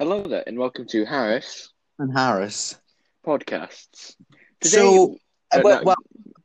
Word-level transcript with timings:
Hello 0.00 0.24
there, 0.24 0.42
and 0.48 0.58
welcome 0.58 0.88
to 0.88 1.04
Harris 1.04 1.72
and 2.00 2.12
Harris. 2.12 2.76
Podcasts. 3.24 4.16
Today, 4.60 4.76
so, 4.76 5.16
uh, 5.52 5.60
well, 5.62 5.78
no, 5.78 5.84
well 5.84 5.96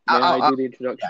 I, 0.08 0.38
I, 0.38 0.50
do 0.52 0.56
the 0.56 0.66
introduction? 0.66 1.10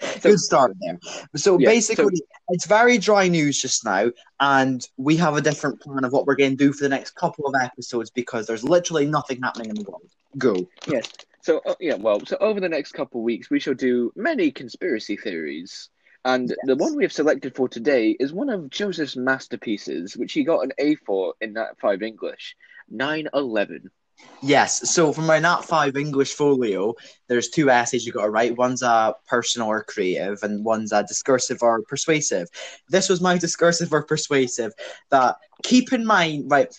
Yeah. 0.00 0.08
so, 0.20 0.30
Good 0.30 0.40
start 0.40 0.72
there. 0.80 0.98
So 1.36 1.58
yeah, 1.58 1.68
basically, 1.68 2.16
so, 2.16 2.24
it's 2.48 2.66
very 2.66 2.96
dry 2.96 3.28
news 3.28 3.60
just 3.60 3.84
now, 3.84 4.10
and 4.40 4.88
we 4.96 5.18
have 5.18 5.36
a 5.36 5.42
different 5.42 5.82
plan 5.82 6.04
of 6.04 6.12
what 6.12 6.26
we're 6.26 6.34
going 6.34 6.52
to 6.52 6.56
do 6.56 6.72
for 6.72 6.82
the 6.82 6.88
next 6.88 7.10
couple 7.10 7.46
of 7.46 7.54
episodes 7.60 8.10
because 8.10 8.46
there's 8.46 8.64
literally 8.64 9.04
nothing 9.04 9.42
happening 9.42 9.68
in 9.68 9.74
the 9.74 9.82
world. 9.82 10.08
Go. 10.38 10.66
Yes. 10.88 11.12
So, 11.42 11.60
uh, 11.66 11.74
yeah, 11.78 11.96
well, 11.96 12.24
so 12.24 12.38
over 12.40 12.58
the 12.58 12.70
next 12.70 12.92
couple 12.92 13.20
of 13.20 13.24
weeks, 13.24 13.50
we 13.50 13.60
shall 13.60 13.74
do 13.74 14.10
many 14.16 14.50
conspiracy 14.50 15.18
theories. 15.18 15.90
And 16.24 16.48
yes. 16.48 16.58
the 16.64 16.76
one 16.76 16.96
we 16.96 17.04
have 17.04 17.12
selected 17.12 17.54
for 17.54 17.68
today 17.68 18.16
is 18.18 18.32
one 18.32 18.48
of 18.48 18.70
Joseph's 18.70 19.16
masterpieces, 19.16 20.16
which 20.16 20.32
he 20.32 20.42
got 20.42 20.64
an 20.64 20.72
A 20.78 20.94
for 20.96 21.34
in 21.40 21.52
Nat 21.54 21.78
5 21.80 22.02
English 22.02 22.56
9 22.90 23.28
11. 23.34 23.90
Yes. 24.42 24.90
So 24.90 25.12
for 25.12 25.22
my 25.22 25.38
Nat 25.38 25.62
5 25.62 25.96
English 25.96 26.34
folio, 26.34 26.94
there's 27.28 27.48
two 27.48 27.70
essays 27.70 28.06
you've 28.06 28.14
got 28.14 28.24
to 28.24 28.30
write. 28.30 28.56
One's 28.56 28.82
a 28.82 29.14
personal 29.28 29.68
or 29.68 29.82
creative, 29.82 30.42
and 30.42 30.64
one's 30.64 30.92
a 30.92 31.02
discursive 31.02 31.58
or 31.62 31.82
persuasive. 31.82 32.48
This 32.88 33.08
was 33.08 33.20
my 33.20 33.36
discursive 33.36 33.92
or 33.92 34.02
persuasive. 34.02 34.72
That 35.10 35.36
keep 35.62 35.92
in 35.92 36.06
mind, 36.06 36.50
right? 36.50 36.74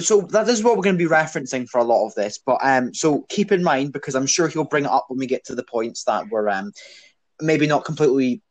So 0.00 0.22
that 0.22 0.48
is 0.48 0.62
what 0.62 0.76
we're 0.76 0.84
going 0.84 0.98
to 0.98 1.04
be 1.04 1.10
referencing 1.10 1.68
for 1.68 1.78
a 1.78 1.84
lot 1.84 2.06
of 2.06 2.14
this. 2.14 2.38
But 2.38 2.58
um, 2.62 2.94
so 2.94 3.26
keep 3.28 3.50
in 3.52 3.62
mind 3.62 3.92
because 3.92 4.14
I'm 4.14 4.26
sure 4.26 4.48
he'll 4.48 4.64
bring 4.64 4.84
it 4.84 4.90
up 4.90 5.06
when 5.08 5.18
we 5.18 5.26
get 5.26 5.44
to 5.46 5.54
the 5.54 5.64
points 5.64 6.04
that 6.04 6.28
were 6.30 6.48
um 6.48 6.72
maybe 7.40 7.66
not 7.66 7.84
completely 7.84 8.42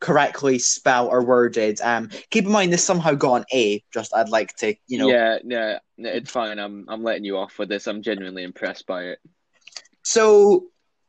correctly 0.00 0.58
spelled 0.58 1.10
or 1.10 1.24
worded. 1.24 1.80
Um, 1.82 2.10
keep 2.30 2.44
in 2.44 2.52
mind 2.52 2.72
this 2.72 2.84
somehow 2.84 3.12
got 3.12 3.36
an 3.36 3.44
A. 3.52 3.82
Just 3.92 4.14
I'd 4.14 4.28
like 4.28 4.54
to, 4.56 4.74
you 4.86 4.98
know. 4.98 5.08
Yeah, 5.08 5.38
yeah, 5.44 5.78
it's 5.98 6.30
fine. 6.30 6.58
I'm 6.58 6.84
I'm 6.88 7.02
letting 7.02 7.24
you 7.24 7.38
off 7.38 7.58
with 7.58 7.68
this. 7.68 7.86
I'm 7.86 8.02
genuinely 8.02 8.42
impressed 8.42 8.86
by 8.86 9.04
it. 9.04 9.18
So, 10.02 10.66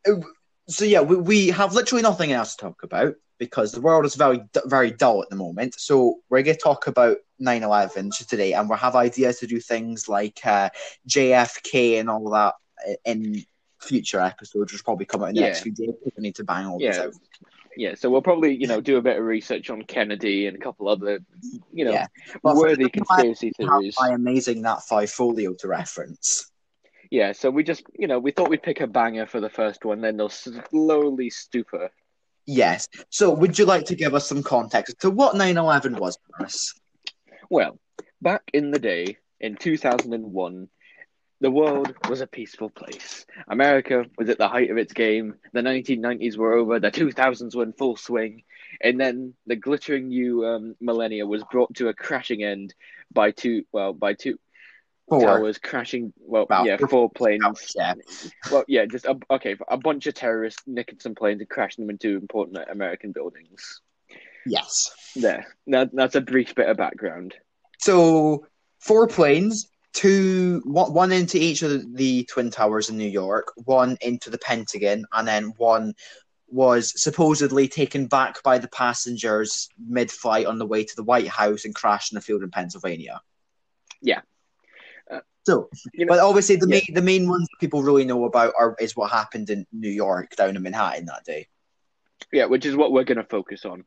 uh, 0.07 0.21
so 0.67 0.85
yeah, 0.85 1.01
we, 1.01 1.17
we 1.17 1.47
have 1.49 1.73
literally 1.73 2.01
nothing 2.01 2.31
else 2.31 2.55
to 2.55 2.65
talk 2.65 2.83
about 2.83 3.15
because 3.37 3.73
the 3.73 3.81
world 3.81 4.05
is 4.05 4.15
very 4.15 4.41
very 4.65 4.91
dull 4.91 5.21
at 5.21 5.29
the 5.29 5.35
moment. 5.35 5.79
So 5.79 6.19
we're 6.29 6.43
going 6.43 6.55
to 6.55 6.61
talk 6.61 6.87
about 6.87 7.17
9/11 7.41 8.27
today, 8.27 8.53
and 8.53 8.69
we'll 8.69 8.77
have 8.77 8.95
ideas 8.95 9.39
to 9.39 9.47
do 9.47 9.59
things 9.59 10.07
like 10.07 10.39
uh, 10.45 10.69
JFK 11.09 11.99
and 11.99 12.09
all 12.09 12.29
that 12.29 12.55
in 13.03 13.43
future 13.81 14.21
episodes, 14.21 14.71
which 14.71 14.83
probably 14.83 15.05
come 15.05 15.23
out 15.23 15.29
in 15.29 15.35
the 15.35 15.41
yeah. 15.41 15.47
next 15.47 15.61
few 15.61 15.73
days. 15.73 15.93
We 16.03 16.11
need 16.17 16.35
to 16.35 16.43
bang 16.43 16.65
all 16.65 16.81
yeah. 16.81 16.91
this 16.91 16.99
out 16.99 17.13
yeah, 17.77 17.95
so 17.95 18.09
we'll 18.09 18.21
probably 18.21 18.55
you 18.55 18.67
know 18.67 18.81
do 18.81 18.97
a 18.97 19.01
bit 19.01 19.17
of 19.17 19.23
research 19.23 19.69
on 19.69 19.81
Kennedy 19.83 20.47
and 20.47 20.55
a 20.55 20.59
couple 20.59 20.87
other 20.87 21.19
you 21.73 21.85
know 21.85 21.91
yeah. 21.91 22.07
worthy 22.43 22.89
conspiracy 22.89 23.51
theories. 23.57 23.95
By 23.97 24.09
amazing 24.09 24.61
Nat 24.61 24.81
5 24.81 25.09
folio 25.09 25.53
to 25.55 25.67
reference. 25.67 26.51
Yeah, 27.11 27.33
so 27.33 27.49
we 27.49 27.63
just 27.63 27.83
you 27.97 28.07
know 28.07 28.19
we 28.19 28.31
thought 28.31 28.49
we'd 28.49 28.63
pick 28.63 28.81
a 28.81 28.87
banger 28.87 29.25
for 29.25 29.39
the 29.39 29.49
first 29.49 29.85
one, 29.85 30.01
then 30.01 30.17
they'll 30.17 30.29
slowly 30.29 31.29
stupor. 31.29 31.89
Yes. 32.45 32.87
So 33.09 33.33
would 33.33 33.57
you 33.57 33.65
like 33.65 33.85
to 33.85 33.95
give 33.95 34.13
us 34.13 34.27
some 34.27 34.43
context 34.43 34.99
to 35.01 35.09
what 35.09 35.35
9/11 35.35 35.99
was, 35.99 36.17
Chris? 36.31 36.73
Well, 37.49 37.79
back 38.21 38.43
in 38.53 38.71
the 38.71 38.79
day 38.79 39.17
in 39.39 39.55
2001, 39.55 40.69
the 41.45 41.51
world 41.51 41.93
was 42.09 42.21
a 42.21 42.25
peaceful 42.25 42.71
place. 42.71 43.23
America 43.47 44.05
was 44.17 44.29
at 44.29 44.39
the 44.39 44.47
height 44.47 44.71
of 44.71 44.79
its 44.79 44.93
game. 44.93 45.35
The 45.53 45.61
1990s 45.61 46.37
were 46.37 46.53
over. 46.53 46.79
The 46.79 46.89
2000s 46.89 47.53
were 47.53 47.61
in 47.61 47.71
full 47.71 47.95
swing. 47.97 48.41
And 48.81 48.99
then 48.99 49.35
the 49.45 49.55
glittering 49.55 50.07
new 50.07 50.43
um, 50.43 50.75
millennia 50.81 51.27
was 51.27 51.43
brought 51.51 51.75
to 51.75 51.89
a 51.89 51.93
crashing 51.93 52.43
end 52.43 52.73
by 53.13 53.29
two, 53.29 53.63
well, 53.71 53.93
by 53.93 54.15
two 54.15 54.39
four. 55.07 55.21
towers 55.21 55.59
crashing. 55.59 56.13
Well, 56.17 56.47
yeah, 56.65 56.77
four 56.77 57.11
planes. 57.11 57.73
Yeah. 57.75 57.93
Well, 58.51 58.65
yeah, 58.67 58.87
just 58.87 59.05
a, 59.05 59.15
okay, 59.29 59.55
a 59.67 59.77
bunch 59.77 60.07
of 60.07 60.15
terrorists 60.15 60.63
nicking 60.65 60.99
some 60.99 61.13
planes 61.13 61.41
and 61.41 61.49
crashing 61.49 61.85
them 61.85 61.91
into 61.91 62.17
important 62.17 62.57
American 62.71 63.11
buildings. 63.11 63.81
Yes. 64.47 64.89
There. 65.15 65.45
That, 65.67 65.91
that's 65.93 66.15
a 66.15 66.21
brief 66.21 66.55
bit 66.55 66.69
of 66.69 66.77
background. 66.77 67.35
So, 67.77 68.47
four 68.79 69.05
planes 69.05 69.69
two 69.95 70.61
one, 70.65 70.93
one 70.93 71.11
into 71.11 71.37
each 71.39 71.63
of 71.63 71.95
the, 71.95 72.25
twin 72.25 72.51
towers 72.51 72.89
in 72.89 72.97
New 72.97 73.07
York, 73.09 73.51
one 73.55 73.97
into 74.01 74.29
the 74.29 74.37
Pentagon, 74.37 75.05
and 75.11 75.27
then 75.27 75.53
one 75.57 75.95
was 76.47 76.93
supposedly 77.01 77.67
taken 77.67 78.05
back 78.05 78.43
by 78.43 78.59
the 78.59 78.67
passengers 78.67 79.67
mid-flight 79.79 80.45
on 80.45 80.59
the 80.59 80.65
way 80.65 80.83
to 80.83 80.95
the 80.95 81.03
White 81.03 81.27
House 81.27 81.65
and 81.65 81.73
crashed 81.73 82.11
in 82.11 82.19
a 82.19 82.21
field 82.21 82.43
in 82.43 82.51
Pennsylvania. 82.51 83.19
Yeah. 84.01 84.21
Uh, 85.09 85.21
so, 85.47 85.69
you 85.93 86.05
know, 86.05 86.09
but 86.09 86.19
obviously 86.19 86.57
the 86.57 86.67
yeah. 86.67 86.75
main 86.75 86.93
the 86.93 87.01
main 87.01 87.27
ones 87.27 87.47
people 87.59 87.81
really 87.81 88.05
know 88.05 88.25
about 88.25 88.53
are 88.59 88.75
is 88.79 88.95
what 88.95 89.11
happened 89.11 89.49
in 89.49 89.65
New 89.71 89.89
York 89.89 90.35
down 90.35 90.55
in 90.55 90.61
Manhattan 90.61 91.05
that 91.05 91.25
day. 91.25 91.47
Yeah, 92.31 92.45
which 92.45 92.65
is 92.65 92.75
what 92.75 92.91
we're 92.91 93.03
going 93.03 93.17
to 93.17 93.23
focus 93.23 93.65
on. 93.65 93.85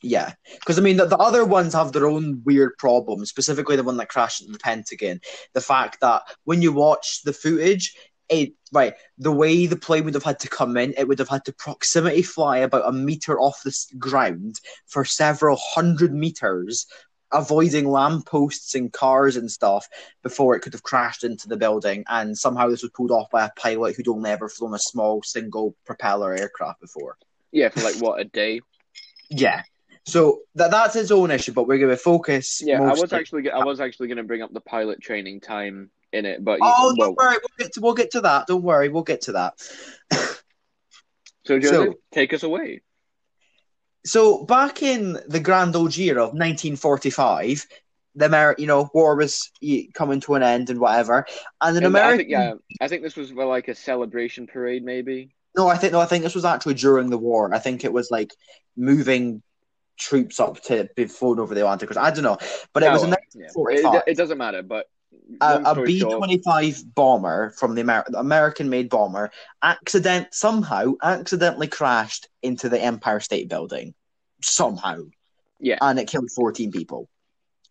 Yeah, 0.00 0.32
because 0.60 0.78
I 0.78 0.82
mean, 0.82 0.96
the, 0.96 1.06
the 1.06 1.18
other 1.18 1.44
ones 1.44 1.74
have 1.74 1.92
their 1.92 2.06
own 2.06 2.42
weird 2.44 2.78
problems, 2.78 3.30
specifically 3.30 3.76
the 3.76 3.82
one 3.82 3.96
that 3.96 4.08
crashed 4.08 4.40
into 4.40 4.52
the 4.52 4.58
Pentagon. 4.58 5.20
The 5.54 5.60
fact 5.60 6.00
that 6.00 6.22
when 6.44 6.62
you 6.62 6.72
watch 6.72 7.22
the 7.24 7.32
footage, 7.32 7.96
it 8.28 8.52
right 8.72 8.94
the 9.16 9.32
way 9.32 9.66
the 9.66 9.76
plane 9.76 10.04
would 10.04 10.14
have 10.14 10.22
had 10.22 10.40
to 10.40 10.48
come 10.48 10.76
in, 10.76 10.94
it 10.96 11.08
would 11.08 11.18
have 11.18 11.28
had 11.28 11.44
to 11.46 11.52
proximity 11.52 12.22
fly 12.22 12.58
about 12.58 12.88
a 12.88 12.92
meter 12.92 13.40
off 13.40 13.62
the 13.64 13.74
ground 13.98 14.60
for 14.86 15.04
several 15.04 15.58
hundred 15.60 16.14
meters, 16.14 16.86
avoiding 17.32 17.88
lampposts 17.88 18.74
and 18.74 18.92
cars 18.92 19.36
and 19.36 19.50
stuff 19.50 19.88
before 20.22 20.54
it 20.54 20.60
could 20.60 20.74
have 20.74 20.82
crashed 20.82 21.24
into 21.24 21.48
the 21.48 21.56
building. 21.56 22.04
And 22.08 22.36
somehow 22.36 22.68
this 22.68 22.82
was 22.82 22.92
pulled 22.92 23.10
off 23.10 23.30
by 23.30 23.46
a 23.46 23.50
pilot 23.56 23.96
who'd 23.96 24.08
only 24.08 24.30
ever 24.30 24.48
flown 24.48 24.74
a 24.74 24.78
small 24.78 25.22
single 25.22 25.74
propeller 25.84 26.34
aircraft 26.34 26.80
before. 26.80 27.16
Yeah, 27.50 27.70
for 27.70 27.80
like 27.80 27.96
what 27.96 28.20
a 28.20 28.24
day. 28.24 28.60
Yeah, 29.30 29.62
so 30.08 30.40
that 30.54 30.70
that's 30.70 30.96
its 30.96 31.10
own 31.10 31.30
issue, 31.30 31.52
but 31.52 31.68
we're 31.68 31.78
going 31.78 31.90
to 31.90 31.96
focus. 31.96 32.62
Yeah, 32.64 32.82
I 32.82 32.92
was 32.94 33.12
actually 33.12 33.50
I 33.50 33.62
was 33.62 33.78
actually 33.78 34.08
going 34.08 34.16
to 34.16 34.24
bring 34.24 34.40
up 34.40 34.52
the 34.52 34.60
pilot 34.60 35.02
training 35.02 35.40
time 35.40 35.90
in 36.12 36.24
it, 36.24 36.42
but 36.42 36.60
oh, 36.62 36.94
well, 36.96 37.08
don't 37.08 37.16
worry, 37.16 37.36
we'll 37.36 37.58
get 37.58 37.72
to 37.74 37.80
we'll 37.80 37.94
get 37.94 38.10
to 38.12 38.22
that. 38.22 38.46
Don't 38.46 38.62
worry, 38.62 38.88
we'll 38.88 39.02
get 39.02 39.20
to 39.22 39.32
that. 39.32 39.54
so, 41.44 41.58
Joseph, 41.58 41.70
so, 41.70 41.94
take 42.10 42.32
us 42.32 42.42
away. 42.42 42.80
So 44.06 44.46
back 44.46 44.82
in 44.82 45.18
the 45.28 45.40
grand 45.40 45.76
old 45.76 45.94
year 45.94 46.14
of 46.14 46.28
1945, 46.28 47.66
the 48.14 48.24
Amer- 48.24 48.54
you 48.56 48.66
know 48.66 48.88
war 48.94 49.14
was 49.14 49.50
coming 49.92 50.20
to 50.20 50.36
an 50.36 50.42
end 50.42 50.70
and 50.70 50.80
whatever, 50.80 51.26
and 51.60 51.76
an 51.76 51.84
American. 51.84 52.30
yeah, 52.30 52.54
I 52.80 52.88
think 52.88 53.02
this 53.02 53.16
was 53.16 53.30
like 53.32 53.68
a 53.68 53.74
celebration 53.74 54.46
parade, 54.46 54.82
maybe. 54.82 55.34
No, 55.54 55.68
I 55.68 55.76
think 55.76 55.92
no, 55.92 56.00
I 56.00 56.06
think 56.06 56.24
this 56.24 56.34
was 56.34 56.46
actually 56.46 56.74
during 56.74 57.10
the 57.10 57.18
war. 57.18 57.52
I 57.54 57.58
think 57.58 57.84
it 57.84 57.92
was 57.92 58.10
like 58.10 58.32
moving 58.74 59.42
troops 59.98 60.40
up 60.40 60.62
to 60.62 60.88
be 60.96 61.06
flown 61.06 61.38
over 61.38 61.54
the 61.54 61.60
Atlantic. 61.60 61.88
Because 61.88 62.02
I 62.02 62.10
don't 62.10 62.24
know, 62.24 62.38
but 62.72 62.82
it 62.82 62.90
was 62.90 63.04
a 63.04 63.08
yeah. 63.08 63.96
it, 63.96 64.04
it, 64.06 64.16
doesn't 64.16 64.38
matter. 64.38 64.62
But 64.62 64.86
a 65.40 65.82
B 65.82 66.00
twenty 66.00 66.38
five 66.38 66.82
bomber 66.94 67.50
from 67.50 67.74
the 67.74 67.82
Amer- 67.82 68.06
American 68.14 68.68
made 68.68 68.88
bomber 68.88 69.30
accident 69.62 70.28
somehow 70.32 70.94
accidentally 71.02 71.66
crashed 71.66 72.28
into 72.42 72.68
the 72.68 72.80
Empire 72.80 73.20
State 73.20 73.48
Building 73.48 73.94
somehow. 74.42 75.02
Yeah, 75.60 75.78
and 75.80 75.98
it 75.98 76.08
killed 76.08 76.30
fourteen 76.30 76.70
people. 76.70 77.08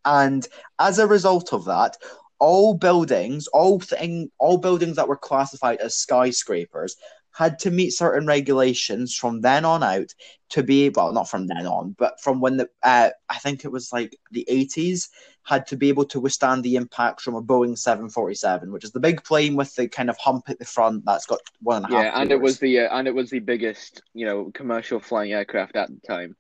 And 0.06 0.48
as 0.80 1.00
a 1.00 1.08
result 1.08 1.52
of 1.52 1.66
that, 1.66 1.98
all 2.40 2.76
buildings, 2.76 3.48
all 3.48 3.80
thing, 3.80 4.32
all 4.40 4.58
buildings 4.58 4.96
that 4.96 5.08
were 5.08 5.18
classified 5.18 5.80
as 5.80 5.98
skyscrapers 5.98 6.96
had 7.38 7.60
to 7.60 7.70
meet 7.70 7.92
certain 7.92 8.26
regulations 8.26 9.16
from 9.16 9.42
then 9.42 9.64
on 9.64 9.84
out 9.84 10.12
to 10.50 10.64
be 10.64 10.90
well 10.90 11.14
not 11.14 11.30
from 11.30 11.46
then 11.46 11.68
on 11.68 11.96
but 12.00 12.20
from 12.20 12.42
when 12.42 12.58
the 12.58 12.68
uh, 12.82 13.10
i 13.30 13.38
think 13.38 13.64
it 13.64 13.72
was 13.72 13.94
like 13.94 14.18
the 14.32 14.44
80s 14.50 15.10
had 15.44 15.68
to 15.68 15.78
be 15.78 15.90
able 15.90 16.06
to 16.06 16.20
withstand 16.20 16.64
the 16.64 16.76
impact 16.76 17.22
from 17.22 17.36
a 17.36 17.42
boeing 17.42 17.78
747 17.78 18.72
which 18.72 18.84
is 18.84 18.92
the 18.92 19.00
big 19.00 19.24
plane 19.24 19.56
with 19.56 19.74
the 19.76 19.88
kind 19.88 20.10
of 20.10 20.18
hump 20.18 20.50
at 20.50 20.58
the 20.58 20.66
front 20.66 21.06
that's 21.06 21.28
got 21.28 21.40
one 21.62 21.86
and 21.86 21.94
a 21.94 21.96
half 21.96 22.06
yeah 22.06 22.22
and 22.22 22.32
it 22.32 22.42
was 22.42 22.58
the 22.58 22.80
uh, 22.80 22.98
and 22.98 23.08
it 23.08 23.14
was 23.14 23.30
the 23.30 23.40
biggest 23.40 24.02
you 24.16 24.26
know 24.26 24.50
commercial 24.56 25.00
flying 25.00 25.32
aircraft 25.32 25.76
at 25.76 25.90
the 25.90 26.08
time. 26.08 26.36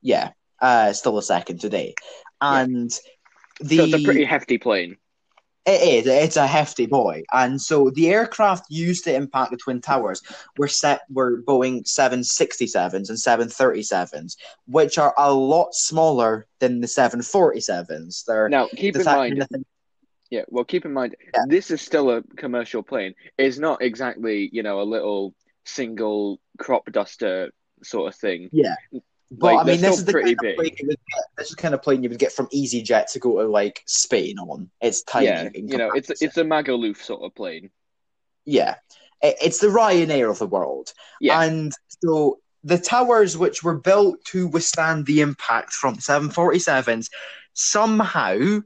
Yeah 0.00 0.30
uh 0.62 0.92
still 0.92 1.18
a 1.18 1.22
second 1.22 1.60
today. 1.60 1.94
And 2.40 2.90
yeah. 3.60 3.66
the 3.66 3.76
so 3.78 3.84
it's 3.84 3.94
a 3.94 4.04
pretty 4.04 4.24
hefty 4.24 4.58
plane 4.58 4.96
it 5.66 6.06
is. 6.06 6.06
It's 6.06 6.36
a 6.36 6.46
hefty 6.46 6.86
boy, 6.86 7.22
and 7.32 7.60
so 7.60 7.90
the 7.90 8.08
aircraft 8.08 8.70
used 8.70 9.04
to 9.04 9.14
impact 9.14 9.50
the 9.50 9.56
twin 9.56 9.80
towers 9.80 10.22
were 10.56 10.68
set 10.68 11.02
were 11.10 11.42
Boeing 11.42 11.86
seven 11.86 12.24
sixty 12.24 12.66
sevens 12.66 13.10
and 13.10 13.18
seven 13.18 13.48
thirty 13.48 13.82
sevens, 13.82 14.36
which 14.66 14.96
are 14.96 15.14
a 15.18 15.32
lot 15.32 15.74
smaller 15.74 16.46
than 16.60 16.80
the 16.80 16.88
seven 16.88 17.20
forty 17.22 17.60
sevens. 17.60 18.24
They're 18.26 18.48
now 18.48 18.68
keep 18.68 18.96
in 18.96 19.04
mind. 19.04 19.46
Yeah, 20.30 20.42
well, 20.48 20.64
keep 20.64 20.84
in 20.84 20.92
mind 20.92 21.16
yeah. 21.34 21.42
this 21.48 21.70
is 21.72 21.82
still 21.82 22.10
a 22.10 22.22
commercial 22.36 22.82
plane. 22.82 23.14
It's 23.36 23.58
not 23.58 23.82
exactly 23.82 24.48
you 24.52 24.62
know 24.62 24.80
a 24.80 24.84
little 24.84 25.34
single 25.66 26.40
crop 26.58 26.90
duster 26.90 27.50
sort 27.82 28.12
of 28.12 28.18
thing. 28.18 28.48
Yeah. 28.52 28.74
But 29.32 29.54
Like, 29.54 29.58
I 29.60 29.64
mean, 29.64 29.80
this 29.80 29.98
is 29.98 30.04
the 30.04 30.12
kind 30.12 30.32
of 30.32 30.38
plane 30.56 30.74
you 30.80 30.86
would 30.88 30.98
get. 31.08 31.24
This 31.38 31.48
is 31.50 31.54
kind 31.54 31.74
of 31.74 31.82
plane 31.82 32.02
you 32.02 32.08
would 32.08 32.18
get 32.18 32.32
from 32.32 32.46
EasyJet 32.48 33.12
to 33.12 33.18
go 33.20 33.40
to 33.40 33.48
like 33.48 33.82
Spain 33.86 34.38
on. 34.38 34.70
It's 34.80 35.02
tiny. 35.02 35.26
yeah, 35.26 35.48
you 35.54 35.76
know, 35.78 35.90
it's 35.92 36.08
comparison. 36.08 36.26
it's 36.28 36.36
a 36.36 36.42
Magaluf 36.44 36.96
sort 36.96 37.22
of 37.22 37.34
plane. 37.34 37.70
yeah, 38.44 38.76
It- 39.22 39.36
it's 39.42 39.58
the 39.58 39.68
Ryanair 39.68 40.30
of 40.30 40.38
the 40.40 40.46
world. 40.48 40.92
Yeah, 41.20 41.40
And 41.42 41.72
so 42.02 42.40
the 42.64 42.78
towers, 42.78 43.36
which 43.38 43.62
were 43.62 43.76
built 43.78 44.24
to 44.26 44.48
withstand 44.48 45.06
the 45.06 45.20
impact 45.20 45.72
from 45.74 45.96
747s, 45.96 47.08
somehow 47.54 48.60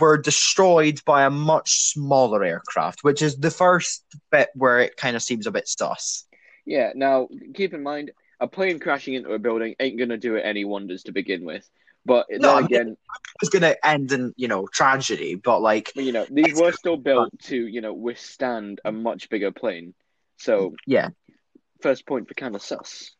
were 0.00 0.18
destroyed 0.18 1.00
by 1.04 1.24
a 1.24 1.30
much 1.30 1.90
smaller 1.92 2.44
aircraft, 2.44 3.02
which 3.04 3.22
is 3.22 3.36
the 3.38 3.50
first 3.50 4.04
bit 4.30 4.48
where 4.54 4.80
it 4.80 4.96
kind 4.96 5.16
of 5.16 5.22
seems 5.22 5.46
a 5.46 5.50
bit 5.50 5.66
sus. 5.68 6.24
yeah. 6.64 6.92
Now, 6.94 7.28
keep 7.54 7.72
in 7.74 7.82
mind, 7.82 8.10
a 8.40 8.46
plane 8.46 8.78
crashing 8.78 9.14
into 9.14 9.32
a 9.32 9.38
building 9.38 9.74
ain't 9.80 9.98
gonna 9.98 10.16
do 10.18 10.36
it 10.36 10.42
any 10.42 10.64
wonders 10.64 11.04
to 11.04 11.12
begin 11.12 11.44
with. 11.44 11.68
But 12.04 12.26
No, 12.30 12.36
then 12.38 12.48
I 12.48 12.56
mean- 12.56 12.64
again, 12.66 12.88
It 12.90 13.40
was 13.40 13.50
going 13.50 13.62
to 13.62 13.86
end 13.86 14.12
in, 14.12 14.32
you 14.36 14.48
know, 14.48 14.66
tragedy, 14.72 15.34
but 15.34 15.60
like, 15.60 15.92
you 15.96 16.12
know, 16.12 16.24
these 16.30 16.58
were 16.58 16.72
still 16.72 16.96
built 16.96 17.38
to 17.44 17.56
you 17.56 17.80
know 17.80 17.92
withstand 17.92 18.80
a 18.84 18.92
much 18.92 19.28
bigger 19.28 19.50
plane. 19.50 19.94
So 20.38 20.74
yeah. 20.86 21.08
first 21.82 22.06
point 22.06 22.28
for 22.28 22.34
kind 22.34 22.54
of 22.54 22.62
sus. 22.62 23.10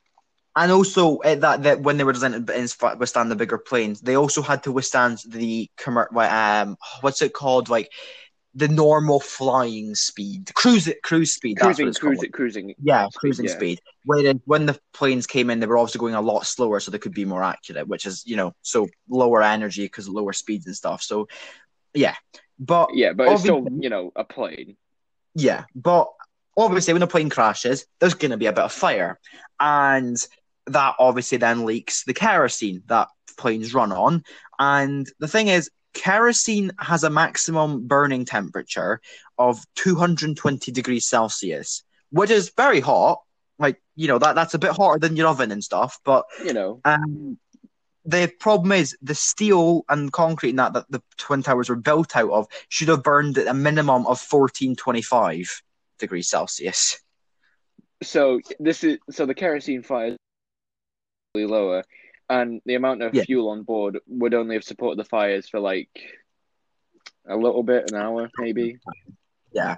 And 0.54 0.72
also 0.72 1.18
uh, 1.18 1.34
that 1.34 1.64
that 1.64 1.80
when 1.82 1.96
they 1.98 2.04
were 2.04 2.14
designed 2.14 2.46
to 2.46 2.96
withstand 2.98 3.30
the 3.30 3.36
bigger 3.36 3.58
planes, 3.58 4.00
they 4.00 4.16
also 4.16 4.40
had 4.40 4.62
to 4.62 4.72
withstand 4.72 5.18
the 5.26 5.68
commer- 5.76 6.10
um 6.14 6.76
what's 7.02 7.20
it 7.20 7.34
called 7.34 7.68
like 7.68 7.90
the 8.56 8.68
normal 8.68 9.20
flying 9.20 9.94
speed, 9.94 10.50
cruise 10.54 10.88
cruise 11.02 11.34
speed. 11.34 11.58
that's 11.58 11.78
what 11.78 11.94
Cruising, 11.94 12.00
cruising, 12.00 12.30
cruising. 12.32 12.74
Yeah, 12.82 13.06
cruising 13.14 13.44
yeah. 13.44 13.52
speed. 13.52 13.80
Whereas 14.04 14.36
when 14.46 14.64
the 14.64 14.80
planes 14.94 15.26
came 15.26 15.50
in, 15.50 15.60
they 15.60 15.66
were 15.66 15.76
obviously 15.76 15.98
going 15.98 16.14
a 16.14 16.22
lot 16.22 16.46
slower, 16.46 16.80
so 16.80 16.90
they 16.90 16.98
could 16.98 17.12
be 17.12 17.26
more 17.26 17.44
accurate, 17.44 17.86
which 17.86 18.06
is 18.06 18.24
you 18.26 18.36
know 18.36 18.54
so 18.62 18.88
lower 19.10 19.42
energy 19.42 19.84
because 19.84 20.08
lower 20.08 20.32
speeds 20.32 20.66
and 20.66 20.74
stuff. 20.74 21.02
So 21.02 21.28
yeah, 21.92 22.14
but 22.58 22.88
Yeah, 22.94 23.12
but 23.12 23.28
it's 23.28 23.42
still 23.42 23.66
you 23.78 23.90
know 23.90 24.10
a 24.16 24.24
plane. 24.24 24.76
yeah, 25.34 25.64
but 25.74 26.08
obviously 26.56 26.94
when 26.94 27.02
a 27.02 27.06
plane 27.06 27.28
crashes, 27.28 27.86
there's 28.00 28.14
going 28.14 28.30
to 28.30 28.38
be 28.38 28.46
a 28.46 28.52
bit 28.52 28.64
of 28.64 28.72
fire, 28.72 29.20
and 29.60 30.16
that 30.68 30.94
obviously 30.98 31.36
then 31.36 31.66
leaks 31.66 32.04
the 32.04 32.14
kerosene 32.14 32.82
that 32.86 33.08
planes 33.36 33.74
run 33.74 33.92
on. 33.92 34.24
And 34.58 35.06
the 35.20 35.28
thing 35.28 35.48
is, 35.48 35.70
kerosene 35.96 36.70
has 36.78 37.02
a 37.04 37.10
maximum 37.10 37.86
burning 37.86 38.24
temperature 38.24 39.00
of 39.38 39.64
220 39.76 40.70
degrees 40.70 41.08
Celsius, 41.08 41.82
which 42.10 42.30
is 42.30 42.52
very 42.56 42.80
hot. 42.80 43.22
Like 43.58 43.80
you 43.94 44.06
know 44.06 44.18
that 44.18 44.34
that's 44.34 44.54
a 44.54 44.58
bit 44.58 44.72
hotter 44.72 44.98
than 44.98 45.16
your 45.16 45.28
oven 45.28 45.50
and 45.50 45.64
stuff, 45.64 45.98
but 46.04 46.26
You 46.44 46.52
know, 46.52 46.80
um, 46.84 47.38
the 48.04 48.30
problem 48.38 48.72
is 48.72 48.96
the 49.00 49.14
steel 49.14 49.84
and 49.88 50.12
concrete 50.12 50.50
and 50.50 50.58
that, 50.58 50.74
that 50.74 50.90
the 50.90 51.02
twin 51.16 51.42
towers 51.42 51.70
were 51.70 51.76
built 51.76 52.14
out 52.14 52.30
of 52.30 52.46
should 52.68 52.88
have 52.88 53.02
burned 53.02 53.38
at 53.38 53.46
a 53.46 53.54
minimum 53.54 54.02
of 54.02 54.20
1425 54.20 55.62
degrees 55.98 56.28
Celsius. 56.28 56.98
so 58.02 58.40
this 58.60 58.84
is 58.84 58.98
so 59.10 59.24
the 59.24 59.34
kerosene 59.34 59.82
fire 59.82 60.08
is 61.34 61.50
lower, 61.50 61.82
and 62.28 62.60
the 62.64 62.74
amount 62.74 63.02
of 63.02 63.14
Yeah. 63.14 63.24
fuel 63.24 63.50
on 63.50 63.62
board 63.62 63.98
would 64.06 64.34
only 64.34 64.54
have 64.56 64.64
supported 64.64 64.98
the 64.98 65.08
fires 65.08 65.48
for 65.48 65.60
like 65.60 65.88
a 67.28 67.36
little 67.36 67.62
bit, 67.62 67.90
an 67.90 67.96
hour 67.96 68.30
maybe. 68.38 68.78
Yeah. 69.52 69.76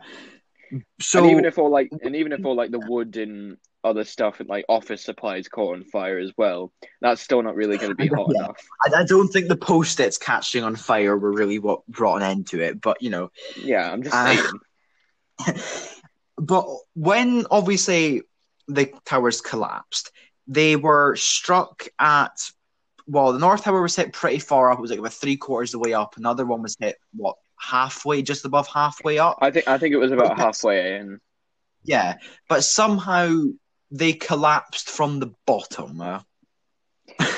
So 1.00 1.20
and 1.22 1.30
even 1.30 1.44
if 1.46 1.58
all 1.58 1.70
like, 1.70 1.90
and 2.02 2.14
even 2.16 2.32
if 2.32 2.44
all 2.44 2.54
like 2.54 2.70
the 2.70 2.78
wood 2.78 3.16
and 3.16 3.56
other 3.84 4.04
stuff 4.04 4.40
and 4.40 4.48
like 4.48 4.66
office 4.68 5.02
supplies 5.02 5.48
caught 5.48 5.76
on 5.76 5.84
fire 5.84 6.18
as 6.18 6.32
well, 6.36 6.72
that's 7.00 7.22
still 7.22 7.42
not 7.42 7.54
really 7.54 7.78
going 7.78 7.90
to 7.90 7.94
be 7.96 8.08
hot 8.08 8.28
Yeah. 8.34 8.40
enough. 8.44 8.60
I, 8.84 9.00
I 9.00 9.04
don't 9.04 9.28
think 9.28 9.48
the 9.48 9.56
post-its 9.56 10.18
catching 10.18 10.64
on 10.64 10.76
fire 10.76 11.16
were 11.16 11.32
really 11.32 11.58
what 11.58 11.86
brought 11.86 12.16
an 12.16 12.22
end 12.22 12.48
to 12.48 12.60
it, 12.60 12.80
but 12.80 13.00
you 13.00 13.08
know, 13.10 13.30
Yeah, 13.64 13.90
I'm 13.90 14.02
just 14.02 14.14
Uh, 14.14 14.36
saying. 14.36 15.62
but 16.36 16.66
when 16.94 17.46
obviously 17.50 18.22
the 18.66 18.92
towers 19.06 19.40
collapsed, 19.40 20.12
they 20.48 20.76
were 20.76 21.14
struck 21.16 21.86
at 21.98 22.32
well, 23.06 23.32
the 23.32 23.38
north 23.38 23.64
tower 23.64 23.80
was 23.80 23.96
hit 23.96 24.12
pretty 24.12 24.38
far 24.38 24.70
up. 24.70 24.78
It 24.78 24.82
was 24.82 24.90
like 24.90 25.00
about 25.00 25.14
three 25.14 25.36
quarters 25.36 25.72
of 25.72 25.80
the 25.80 25.88
way 25.88 25.94
up. 25.94 26.16
Another 26.18 26.44
one 26.44 26.62
was 26.62 26.76
hit 26.78 26.96
what 27.14 27.36
halfway, 27.58 28.22
just 28.22 28.44
above 28.44 28.68
halfway 28.68 29.18
up. 29.18 29.38
I 29.40 29.50
think 29.50 29.66
I 29.66 29.78
think 29.78 29.94
it 29.94 29.98
was 29.98 30.12
about 30.12 30.38
halfway 30.38 30.96
in. 30.96 31.20
Yeah, 31.84 32.16
but 32.48 32.64
somehow 32.64 33.44
they 33.90 34.12
collapsed 34.12 34.90
from 34.90 35.20
the 35.20 35.32
bottom. 35.46 36.00
Uh, 36.00 36.20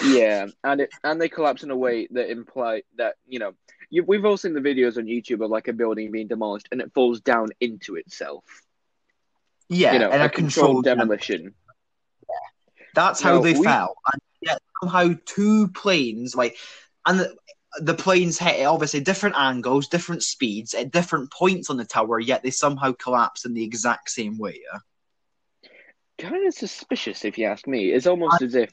Yeah, 0.04 0.46
and 0.64 0.80
it 0.80 0.90
and 1.04 1.20
they 1.20 1.28
collapsed 1.28 1.62
in 1.62 1.70
a 1.70 1.76
way 1.76 2.08
that 2.10 2.30
imply 2.30 2.82
that 2.96 3.14
you 3.26 3.38
know 3.38 3.52
you, 3.90 4.02
we've 4.02 4.24
all 4.24 4.36
seen 4.36 4.54
the 4.54 4.60
videos 4.60 4.96
on 4.96 5.04
YouTube 5.04 5.44
of 5.44 5.50
like 5.50 5.68
a 5.68 5.72
building 5.72 6.10
being 6.10 6.26
demolished 6.26 6.68
and 6.72 6.80
it 6.80 6.92
falls 6.94 7.20
down 7.20 7.48
into 7.60 7.94
itself. 7.96 8.44
yeah, 9.68 9.92
you 9.92 9.98
know, 10.00 10.10
and 10.10 10.22
a 10.22 10.26
a 10.26 10.28
controlled 10.28 10.84
controlled 10.84 10.84
demolition. 10.84 11.54
That's 12.94 13.20
how 13.20 13.36
No, 13.36 13.42
they 13.42 13.54
we- 13.54 13.64
fell. 13.64 13.94
And 14.12 14.22
yet 14.40 14.58
somehow 14.82 15.14
two 15.26 15.68
planes, 15.68 16.34
like, 16.34 16.56
and 17.06 17.20
the, 17.20 17.36
the 17.80 17.94
planes 17.94 18.38
hit 18.38 18.60
at 18.60 18.66
obviously 18.66 19.00
different 19.00 19.36
angles, 19.38 19.88
different 19.88 20.22
speeds, 20.22 20.74
at 20.74 20.90
different 20.90 21.32
points 21.32 21.70
on 21.70 21.76
the 21.76 21.84
tower, 21.84 22.18
yet 22.18 22.42
they 22.42 22.50
somehow 22.50 22.92
collapse 22.92 23.44
in 23.44 23.54
the 23.54 23.62
exact 23.62 24.10
same 24.10 24.38
way. 24.38 24.60
yeah? 24.72 25.68
Kind 26.18 26.46
of 26.46 26.52
suspicious, 26.54 27.24
if 27.24 27.38
you 27.38 27.46
ask 27.46 27.66
me. 27.66 27.92
It's 27.92 28.06
almost 28.06 28.42
as 28.42 28.54
if, 28.54 28.70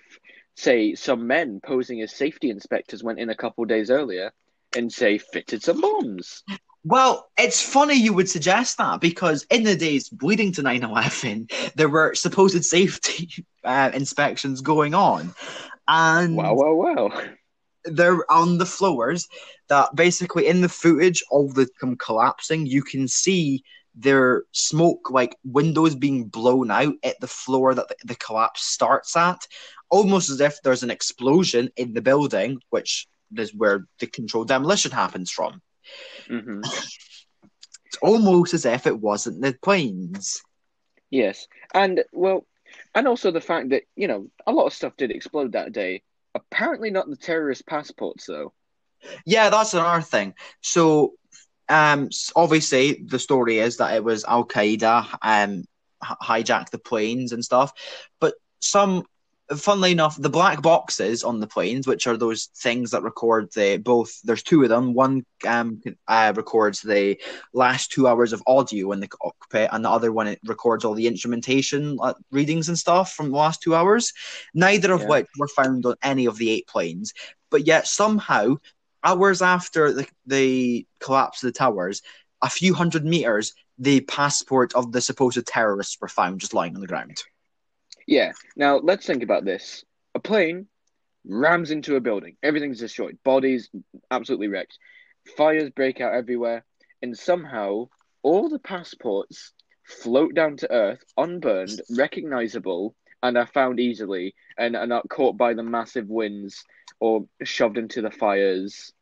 say, 0.56 0.96
some 0.96 1.28
men 1.28 1.62
posing 1.64 2.02
as 2.02 2.14
safety 2.14 2.50
inspectors 2.50 3.04
went 3.04 3.20
in 3.20 3.30
a 3.30 3.36
couple 3.36 3.64
days 3.66 3.90
earlier 3.90 4.32
and 4.76 4.92
say 4.92 5.18
fitted 5.18 5.64
some 5.64 5.80
bombs. 5.80 6.44
Well, 6.88 7.28
it's 7.38 7.62
funny 7.62 7.96
you 7.96 8.14
would 8.14 8.30
suggest 8.30 8.78
that 8.78 9.02
because 9.02 9.46
in 9.52 9.64
the 9.64 9.76
days 9.76 10.10
leading 10.22 10.54
to 10.54 10.62
9 10.62 10.84
11, 10.84 11.48
there 11.76 11.90
were 11.90 12.16
supposed 12.16 12.64
safety 12.78 13.46
uh, 13.66 13.92
inspections 13.94 14.62
going 14.62 14.94
on. 14.94 15.36
And 15.90 16.38
Wow, 16.38 16.54
wow, 16.54 16.74
wow. 16.76 17.22
they're 17.84 18.32
on 18.32 18.58
the 18.58 18.66
floors 18.66 19.28
that 19.68 19.94
basically 19.96 20.48
in 20.48 20.62
the 20.62 20.70
footage 20.70 21.22
of 21.30 21.56
the 21.56 21.68
them 21.82 21.98
collapsing, 21.98 22.66
you 22.66 22.84
can 22.84 23.10
see 23.10 23.64
their 23.94 24.44
smoke 24.54 25.10
like 25.10 25.36
windows 25.44 25.94
being 25.94 26.26
blown 26.26 26.72
out 26.72 26.94
at 27.04 27.20
the 27.20 27.28
floor 27.28 27.76
that 27.76 27.90
the, 27.90 27.96
the 28.06 28.16
collapse 28.16 28.64
starts 28.64 29.18
at, 29.18 29.46
almost 29.90 30.30
as 30.30 30.40
if 30.40 30.62
there's 30.62 30.84
an 30.84 30.92
explosion 30.92 31.70
in 31.76 31.92
the 31.94 32.02
building, 32.02 32.62
which 32.70 33.08
is 33.36 33.54
where 33.54 33.88
the 34.00 34.08
controlled 34.08 34.48
demolition 34.48 34.92
happens 34.92 35.30
from. 35.32 35.62
Hmm 36.28 36.62
It's 37.88 37.98
almost 38.02 38.54
as 38.54 38.66
if 38.66 38.88
it 38.88 39.00
wasn't 39.00 39.42
the 39.42 39.56
planes. 39.62 40.42
Yes, 41.10 41.48
and 41.74 42.04
well, 42.12 42.46
and 42.94 43.08
also 43.08 43.32
the 43.32 43.42
fact 43.42 43.70
that 43.70 43.84
you 43.96 44.08
know 44.08 44.28
a 44.46 44.52
lot 44.52 44.66
of 44.66 44.74
stuff 44.74 44.98
did 44.98 45.12
explode 45.12 45.54
that 45.54 45.72
day. 45.72 46.04
Apparently, 46.36 46.92
not 46.92 47.10
the 47.10 47.16
terrorist 47.16 47.66
passports 47.66 48.26
though. 48.26 48.54
Yeah, 49.26 49.50
that's 49.50 49.74
another 49.74 50.02
thing. 50.02 50.34
So, 50.62 51.14
um, 51.70 52.10
obviously, 52.36 53.04
the 53.06 53.20
story 53.20 53.60
is 53.60 53.78
that 53.78 53.96
it 53.96 54.04
was 54.04 54.26
Al 54.26 54.46
Qaeda 54.46 55.18
um 55.22 55.64
hijacked 56.04 56.70
the 56.70 56.80
planes 56.80 57.32
and 57.32 57.44
stuff, 57.44 57.72
but 58.20 58.34
some. 58.62 59.04
Funnily 59.56 59.94
enough, 59.94 60.18
the 60.22 60.30
black 60.30 60.62
boxes 60.62 61.24
on 61.24 61.40
the 61.40 61.48
planes, 61.48 61.88
which 61.88 62.06
are 62.06 62.18
those 62.18 62.50
things 62.58 62.92
that 62.92 63.04
record 63.04 63.50
the 63.54 63.78
both, 63.78 64.20
there's 64.24 64.44
two 64.44 64.62
of 64.64 64.68
them. 64.70 64.94
One 64.94 65.26
um 65.48 65.82
uh, 66.06 66.34
records 66.36 66.82
the 66.82 67.18
last 67.54 67.90
two 67.90 68.08
hours 68.08 68.34
of 68.34 68.44
audio 68.46 68.92
in 68.92 69.00
the 69.00 69.08
cockpit, 69.08 69.70
and 69.72 69.86
the 69.86 69.90
other 69.90 70.12
one 70.12 70.28
it 70.28 70.40
records 70.46 70.84
all 70.84 70.96
the 70.96 71.08
instrumentation 71.08 71.98
uh, 72.02 72.14
readings 72.30 72.68
and 72.68 72.78
stuff 72.78 73.14
from 73.14 73.32
the 73.32 73.38
last 73.38 73.62
two 73.62 73.74
hours. 73.74 74.12
Neither 74.54 74.92
of 74.92 75.02
Yeah. 75.02 75.08
which 75.08 75.28
were 75.40 75.48
found 75.48 75.86
on 75.86 75.96
any 76.04 76.26
of 76.26 76.38
the 76.38 76.50
eight 76.50 76.68
planes, 76.68 77.14
but 77.50 77.66
yet 77.66 77.88
somehow 77.88 78.58
hours 79.02 79.42
after 79.42 79.94
the, 79.94 80.08
the 80.26 80.86
collapse 81.00 81.42
of 81.42 81.48
the 81.48 81.58
towers, 81.58 82.02
a 82.42 82.50
few 82.50 82.74
hundred 82.74 83.06
meters, 83.06 83.54
the 83.80 84.02
passport 84.02 84.76
of 84.76 84.92
the 84.92 85.00
supposed 85.00 85.46
terrorists 85.48 85.98
were 86.02 86.10
found 86.10 86.42
just 86.42 86.54
lying 86.54 86.76
on 86.76 86.82
the 86.82 86.88
ground. 86.88 87.24
Yeah. 88.08 88.32
Now 88.56 88.78
let's 88.78 89.06
think 89.06 89.22
about 89.22 89.46
this. 89.46 89.86
A 90.16 90.20
plane 90.20 90.68
rams 91.26 91.72
into 91.72 91.96
a 91.96 92.02
building. 92.02 92.38
Everything's 92.42 92.80
destroyed. 92.80 93.18
Bodies 93.24 93.70
absolutely 94.10 94.48
wrecked. 94.48 94.80
Fires 95.36 95.70
break 95.70 96.00
out 96.00 96.14
everywhere, 96.14 96.64
and 97.02 97.18
somehow 97.18 97.90
all 98.24 98.50
the 98.50 98.60
passports 98.60 99.52
float 99.84 100.34
down 100.34 100.58
to 100.58 100.72
Earth, 100.72 101.04
unburned, 101.18 101.82
recognizable, 101.96 102.96
and 103.22 103.38
are 103.38 103.48
found 103.48 103.80
easily, 103.80 104.36
and 104.58 104.76
are 104.76 104.88
not 104.88 105.10
caught 105.10 105.38
by 105.38 105.54
the 105.54 105.64
massive 105.64 106.08
winds 106.08 106.64
or 107.00 107.28
shoved 107.44 107.78
into 107.78 108.02
the 108.02 108.12
fires. 108.12 108.94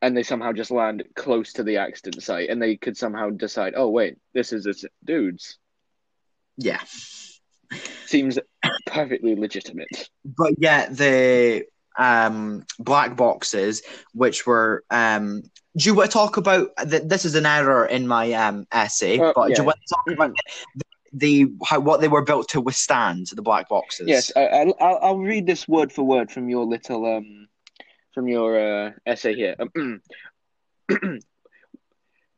And 0.00 0.16
they 0.16 0.22
somehow 0.22 0.52
just 0.52 0.70
land 0.70 1.02
close 1.16 1.54
to 1.54 1.64
the 1.64 1.78
accident 1.78 2.22
site, 2.22 2.50
and 2.50 2.62
they 2.62 2.76
could 2.76 2.96
somehow 2.96 3.30
decide, 3.30 3.74
oh 3.76 3.90
wait, 3.90 4.16
this 4.32 4.52
is 4.52 4.62
this 4.62 4.84
dude's. 5.04 5.58
Yeah. 6.56 6.82
Seems 8.08 8.38
perfectly 8.86 9.34
legitimate. 9.36 10.08
but 10.24 10.54
yet 10.58 10.96
the 10.96 11.64
um, 11.98 12.64
black 12.78 13.16
boxes, 13.16 13.82
which 14.14 14.46
were. 14.46 14.82
Um, 14.90 15.42
do 15.76 15.84
you 15.90 15.94
want 15.94 16.10
to 16.10 16.14
talk 16.14 16.38
about? 16.38 16.70
th- 16.88 17.02
This 17.04 17.26
is 17.26 17.34
an 17.34 17.44
error 17.44 17.84
in 17.84 18.08
my 18.08 18.32
um, 18.32 18.66
essay, 18.72 19.18
Uh, 19.18 19.32
but 19.34 19.48
do 19.48 19.60
you 19.60 19.64
want 19.64 19.76
to 19.86 19.94
talk 19.94 20.06
about 20.14 20.32
the, 20.74 20.84
the 21.12 21.52
how 21.66 21.80
what 21.80 22.00
they 22.00 22.08
were 22.08 22.22
built 22.24 22.48
to 22.48 22.62
withstand? 22.62 23.26
The 23.34 23.42
black 23.42 23.68
boxes. 23.68 24.08
Yes, 24.08 24.32
I, 24.34 24.46
I'll, 24.46 24.74
I'll 24.80 24.98
I'll 25.02 25.18
read 25.18 25.46
this 25.46 25.68
word 25.68 25.92
for 25.92 26.02
word 26.02 26.30
from 26.30 26.48
your 26.48 26.64
little 26.64 27.04
um 27.04 27.46
from 28.14 28.26
your 28.26 28.58
uh, 28.58 28.92
essay 29.04 29.34
here. 29.34 29.56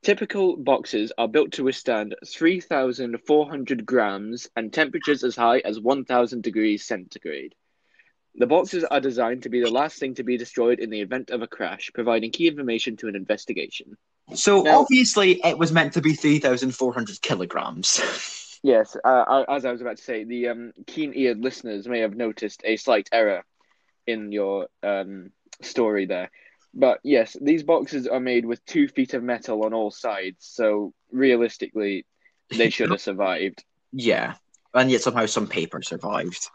Typical 0.02 0.56
boxes 0.56 1.12
are 1.18 1.28
built 1.28 1.52
to 1.52 1.64
withstand 1.64 2.14
3,400 2.26 3.84
grams 3.84 4.48
and 4.56 4.72
temperatures 4.72 5.22
as 5.22 5.36
high 5.36 5.58
as 5.58 5.78
1,000 5.78 6.42
degrees 6.42 6.86
centigrade. 6.86 7.54
The 8.36 8.46
boxes 8.46 8.84
are 8.84 9.00
designed 9.00 9.42
to 9.42 9.50
be 9.50 9.60
the 9.60 9.70
last 9.70 9.98
thing 9.98 10.14
to 10.14 10.22
be 10.22 10.38
destroyed 10.38 10.78
in 10.78 10.88
the 10.88 11.00
event 11.00 11.30
of 11.30 11.42
a 11.42 11.46
crash, 11.46 11.90
providing 11.92 12.30
key 12.30 12.48
information 12.48 12.96
to 12.98 13.08
an 13.08 13.16
investigation. 13.16 13.96
So 14.34 14.62
Now- 14.62 14.80
obviously 14.80 15.44
it 15.44 15.58
was 15.58 15.72
meant 15.72 15.92
to 15.94 16.00
be 16.00 16.14
three 16.14 16.38
thousand 16.38 16.74
four 16.74 16.94
hundred 16.94 17.20
kilograms. 17.20 18.00
Yes, 18.62 18.94
uh, 19.02 19.44
as 19.48 19.64
I 19.64 19.72
was 19.72 19.80
about 19.80 19.96
to 19.96 20.02
say, 20.02 20.24
the 20.24 20.48
um, 20.48 20.72
keen-eared 20.86 21.38
listeners 21.40 21.88
may 21.88 22.00
have 22.00 22.14
noticed 22.14 22.60
a 22.62 22.76
slight 22.76 23.08
error 23.10 23.42
in 24.06 24.32
your 24.32 24.68
um, 24.82 25.32
story 25.62 26.04
there. 26.04 26.30
But 26.72 27.00
yes, 27.02 27.36
these 27.40 27.62
boxes 27.62 28.06
are 28.06 28.20
made 28.20 28.46
with 28.46 28.64
two 28.64 28.86
feet 28.88 29.14
of 29.14 29.22
metal 29.22 29.64
on 29.64 29.74
all 29.74 29.90
sides, 29.90 30.46
so 30.46 30.92
realistically, 31.10 32.06
they 32.50 32.70
should 32.74 32.90
have 32.90 33.00
survived. 33.00 33.64
yeah, 33.92 34.34
and 34.72 34.90
yet 34.90 35.00
somehow 35.00 35.26
some 35.26 35.46
paper 35.48 35.82
survived. 35.82 36.48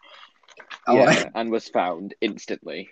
Oh, 0.88 0.95
Yeah, 0.95 1.29
and 1.36 1.51
was 1.51 1.67
found 1.67 2.13
instantly. 2.22 2.89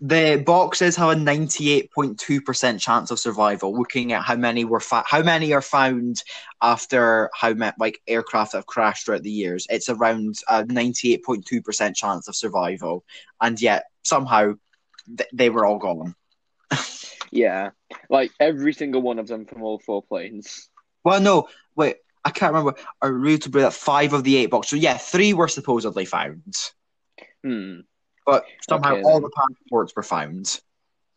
The 0.00 0.42
boxes 0.46 0.94
have 0.96 1.08
a 1.10 1.16
ninety-eight 1.16 1.90
point 1.92 2.18
two 2.20 2.40
percent 2.40 2.80
chance 2.80 3.10
of 3.10 3.18
survival. 3.18 3.76
Looking 3.76 4.12
at 4.12 4.22
how 4.22 4.36
many 4.36 4.64
were 4.64 4.78
fa- 4.78 5.02
how 5.06 5.22
many 5.22 5.52
are 5.52 5.62
found 5.62 6.22
after 6.62 7.28
how 7.34 7.52
many 7.54 7.72
like 7.80 7.98
aircraft 8.06 8.52
have 8.52 8.66
crashed 8.66 9.06
throughout 9.06 9.22
the 9.22 9.30
years, 9.30 9.66
it's 9.68 9.88
around 9.88 10.36
a 10.48 10.64
ninety-eight 10.66 11.24
point 11.24 11.44
two 11.46 11.62
percent 11.62 11.96
chance 11.96 12.28
of 12.28 12.36
survival, 12.36 13.04
and 13.40 13.60
yet 13.60 13.86
somehow 14.04 14.52
th- 15.16 15.30
they 15.32 15.50
were 15.50 15.66
all 15.66 15.78
gone. 15.78 16.14
Yeah, 17.30 17.70
like 18.08 18.30
every 18.40 18.72
single 18.72 19.02
one 19.02 19.18
of 19.18 19.26
them 19.26 19.46
from 19.46 19.62
all 19.62 19.78
four 19.78 20.02
planes. 20.02 20.68
Well, 21.04 21.20
no, 21.20 21.48
wait, 21.76 21.96
I 22.24 22.30
can't 22.30 22.52
remember. 22.52 22.78
I 23.00 23.08
we 23.08 23.38
to 23.38 23.48
that 23.60 23.72
five 23.72 24.12
of 24.12 24.24
the 24.24 24.36
eight 24.36 24.50
boxes? 24.50 24.70
So 24.70 24.76
yeah, 24.76 24.96
three 24.96 25.32
were 25.34 25.48
supposedly 25.48 26.04
found, 26.04 26.54
Hmm. 27.44 27.80
but 28.24 28.44
somehow 28.68 28.94
Okay, 28.94 29.02
all 29.02 29.20
the 29.20 29.30
passports 29.30 29.94
were 29.94 30.02
found. 30.02 30.60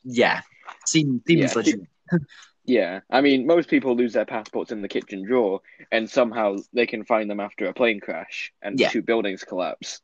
Yeah, 0.03 0.41
seems 0.85 1.21
seems 1.27 1.41
Yeah. 1.41 1.53
legit. 1.55 1.79
Yeah, 2.65 2.99
I 3.09 3.21
mean, 3.21 3.47
most 3.47 3.67
people 3.67 3.95
lose 3.95 4.13
their 4.13 4.25
passports 4.25 4.71
in 4.71 4.83
the 4.83 4.87
kitchen 4.87 5.25
drawer, 5.25 5.61
and 5.91 6.07
somehow 6.07 6.57
they 6.71 6.85
can 6.85 7.03
find 7.03 7.27
them 7.27 7.39
after 7.39 7.65
a 7.65 7.73
plane 7.73 7.99
crash 7.99 8.53
and 8.61 8.79
Yeah. 8.79 8.89
two 8.89 9.01
buildings 9.01 9.43
collapse. 9.43 10.01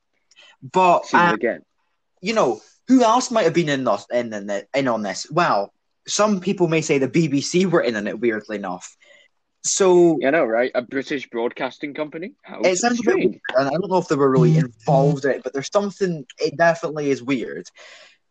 But 0.64 1.14
um, 1.14 1.36
again. 1.36 1.62
you 2.22 2.34
know, 2.34 2.62
who 2.88 3.04
else 3.04 3.30
might 3.30 3.44
have 3.44 3.54
been 3.54 3.70
in 3.70 3.84
this, 3.84 4.08
in, 4.12 4.34
in, 4.34 4.50
in 4.74 4.88
on 4.88 5.04
this? 5.04 5.30
Well, 5.30 5.75
some 6.08 6.40
people 6.40 6.68
may 6.68 6.82
say 6.82 6.98
the 6.98 7.08
BBC 7.08 7.66
were 7.66 7.82
in 7.82 7.96
on 7.96 8.08
it. 8.08 8.20
Weirdly 8.20 8.58
enough, 8.58 8.96
so 9.64 10.18
You 10.22 10.32
know, 10.32 10.46
right? 10.46 10.72
A 10.76 10.82
British 10.82 11.30
broadcasting 11.30 11.94
company? 11.94 12.34
How 12.44 12.60
it 12.62 12.78
sounds 12.78 13.00
a 13.00 13.04
bit 13.04 13.16
weird, 13.16 13.40
and 13.58 13.68
I 13.68 13.72
don't 13.72 13.90
know 13.90 13.98
if 13.98 14.08
they 14.08 14.16
were 14.16 14.30
really 14.30 14.58
involved 14.58 15.26
in 15.26 15.32
it, 15.32 15.44
but 15.44 15.54
there's 15.54 15.72
something. 15.72 16.26
It 16.40 16.58
definitely 16.58 17.10
is 17.10 17.24
weird. 17.24 17.68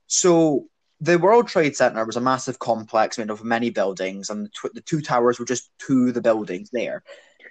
So 0.07 0.67
the 1.01 1.19
World 1.19 1.49
Trade 1.49 1.77
Center 1.77 2.05
was 2.05 2.17
a 2.17 2.21
massive 2.21 2.59
complex 2.59 3.19
made 3.19 3.31
of 3.31 3.43
many 3.45 3.71
buildings, 3.71 4.31
and 4.31 4.47
the, 4.47 4.49
tw- 4.51 4.75
the 4.75 4.81
two 4.81 5.01
towers 5.01 5.39
were 5.39 5.45
just 5.45 5.71
two 5.79 6.09
of 6.09 6.15
the 6.15 6.23
buildings 6.23 6.71
there. 6.73 7.03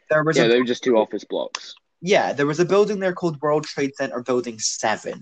There 0.09 0.23
was 0.23 0.37
Yeah, 0.37 0.45
a 0.45 0.47
they 0.47 0.59
were 0.59 0.65
just 0.65 0.83
two 0.83 0.97
office 0.97 1.23
blocks. 1.25 1.75
Yeah, 2.05 2.33
there 2.33 2.45
was 2.45 2.59
a 2.59 2.65
building 2.65 2.99
there 2.99 3.13
called 3.13 3.41
World 3.41 3.63
Trade 3.63 3.95
Center 3.95 4.21
Building 4.21 4.59
Seven, 4.59 5.21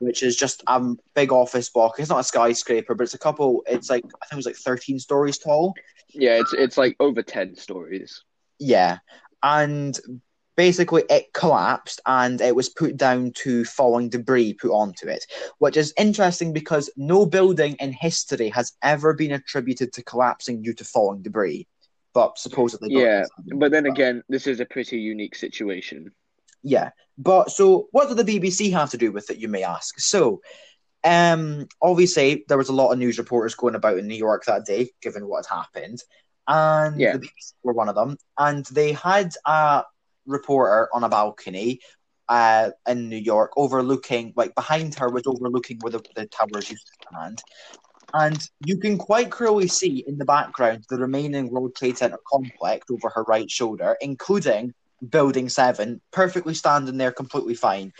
which 0.00 0.24
is 0.24 0.36
just 0.36 0.64
a 0.66 0.72
um, 0.72 0.98
big 1.14 1.30
office 1.30 1.70
block. 1.70 2.00
It's 2.00 2.08
not 2.08 2.18
a 2.18 2.24
skyscraper, 2.24 2.96
but 2.96 3.04
it's 3.04 3.14
a 3.14 3.18
couple. 3.18 3.62
It's 3.68 3.88
like 3.88 4.04
I 4.04 4.26
think 4.26 4.32
it 4.32 4.36
was 4.36 4.46
like 4.46 4.56
thirteen 4.56 4.98
stories 4.98 5.38
tall. 5.38 5.72
Yeah, 6.12 6.40
it's 6.40 6.52
it's 6.52 6.76
like 6.76 6.96
over 6.98 7.22
ten 7.22 7.54
stories. 7.54 8.24
Yeah, 8.58 8.98
and 9.44 9.96
basically 10.56 11.04
it 11.08 11.32
collapsed 11.32 12.00
and 12.06 12.40
it 12.40 12.56
was 12.56 12.70
put 12.70 12.96
down 12.96 13.30
to 13.36 13.64
falling 13.64 14.08
debris 14.08 14.54
put 14.54 14.72
onto 14.72 15.06
it, 15.06 15.24
which 15.58 15.76
is 15.76 15.94
interesting 15.96 16.52
because 16.52 16.90
no 16.96 17.24
building 17.24 17.76
in 17.78 17.92
history 17.92 18.48
has 18.48 18.72
ever 18.82 19.14
been 19.14 19.32
attributed 19.32 19.92
to 19.92 20.02
collapsing 20.02 20.62
due 20.62 20.74
to 20.74 20.84
falling 20.84 21.22
debris. 21.22 21.68
But 22.16 22.38
supposedly, 22.38 22.88
Yeah, 22.94 23.26
but 23.56 23.72
then 23.72 23.84
again, 23.84 24.24
this 24.30 24.46
is 24.46 24.58
a 24.58 24.64
pretty 24.64 24.98
unique 24.98 25.34
situation. 25.34 26.12
Yeah, 26.62 26.92
but 27.18 27.50
so 27.50 27.88
what 27.90 28.08
did 28.08 28.16
the 28.16 28.40
BBC 28.40 28.72
have 28.72 28.88
to 28.92 28.96
do 28.96 29.12
with 29.12 29.28
it? 29.30 29.36
You 29.36 29.48
may 29.48 29.64
ask. 29.64 30.00
So, 30.00 30.40
um, 31.04 31.66
obviously 31.82 32.46
there 32.48 32.56
was 32.56 32.70
a 32.70 32.72
lot 32.72 32.90
of 32.90 32.98
news 32.98 33.18
reporters 33.18 33.54
going 33.54 33.74
about 33.74 33.98
in 33.98 34.06
New 34.06 34.16
York 34.16 34.46
that 34.46 34.64
day, 34.64 34.88
given 35.02 35.28
what 35.28 35.44
had 35.44 35.56
happened, 35.56 35.98
and 36.48 36.98
Yeah. 36.98 37.12
the 37.12 37.18
BBC 37.18 37.52
were 37.62 37.74
one 37.74 37.90
of 37.90 37.94
them. 37.94 38.16
And 38.38 38.64
they 38.64 38.92
had 38.92 39.34
a 39.44 39.84
reporter 40.24 40.88
on 40.94 41.04
a 41.04 41.10
balcony, 41.10 41.80
uh, 42.30 42.70
in 42.88 43.10
New 43.10 43.18
York, 43.18 43.52
overlooking, 43.58 44.32
like 44.36 44.54
behind 44.54 44.94
her 44.94 45.10
was 45.10 45.26
overlooking 45.26 45.80
where 45.80 45.92
the, 45.92 46.02
the 46.14 46.26
towers 46.28 46.70
used 46.70 46.86
to 46.86 46.92
stand. 47.10 47.42
And 48.18 48.48
you 48.64 48.78
can 48.78 48.96
quite 48.96 49.30
clearly 49.30 49.68
see 49.68 50.02
in 50.06 50.16
the 50.16 50.24
background 50.24 50.86
the 50.88 50.96
remaining 50.96 51.50
World 51.50 51.76
Trade 51.76 51.98
Center 51.98 52.18
complex 52.26 52.86
over 52.90 53.10
her 53.10 53.24
right 53.24 53.50
shoulder, 53.50 53.94
including 54.00 54.72
Building 55.06 55.50
7, 55.50 56.00
perfectly 56.12 56.54
standing 56.54 56.96
there 56.96 57.12
completely 57.12 57.54
fine. 57.54 57.92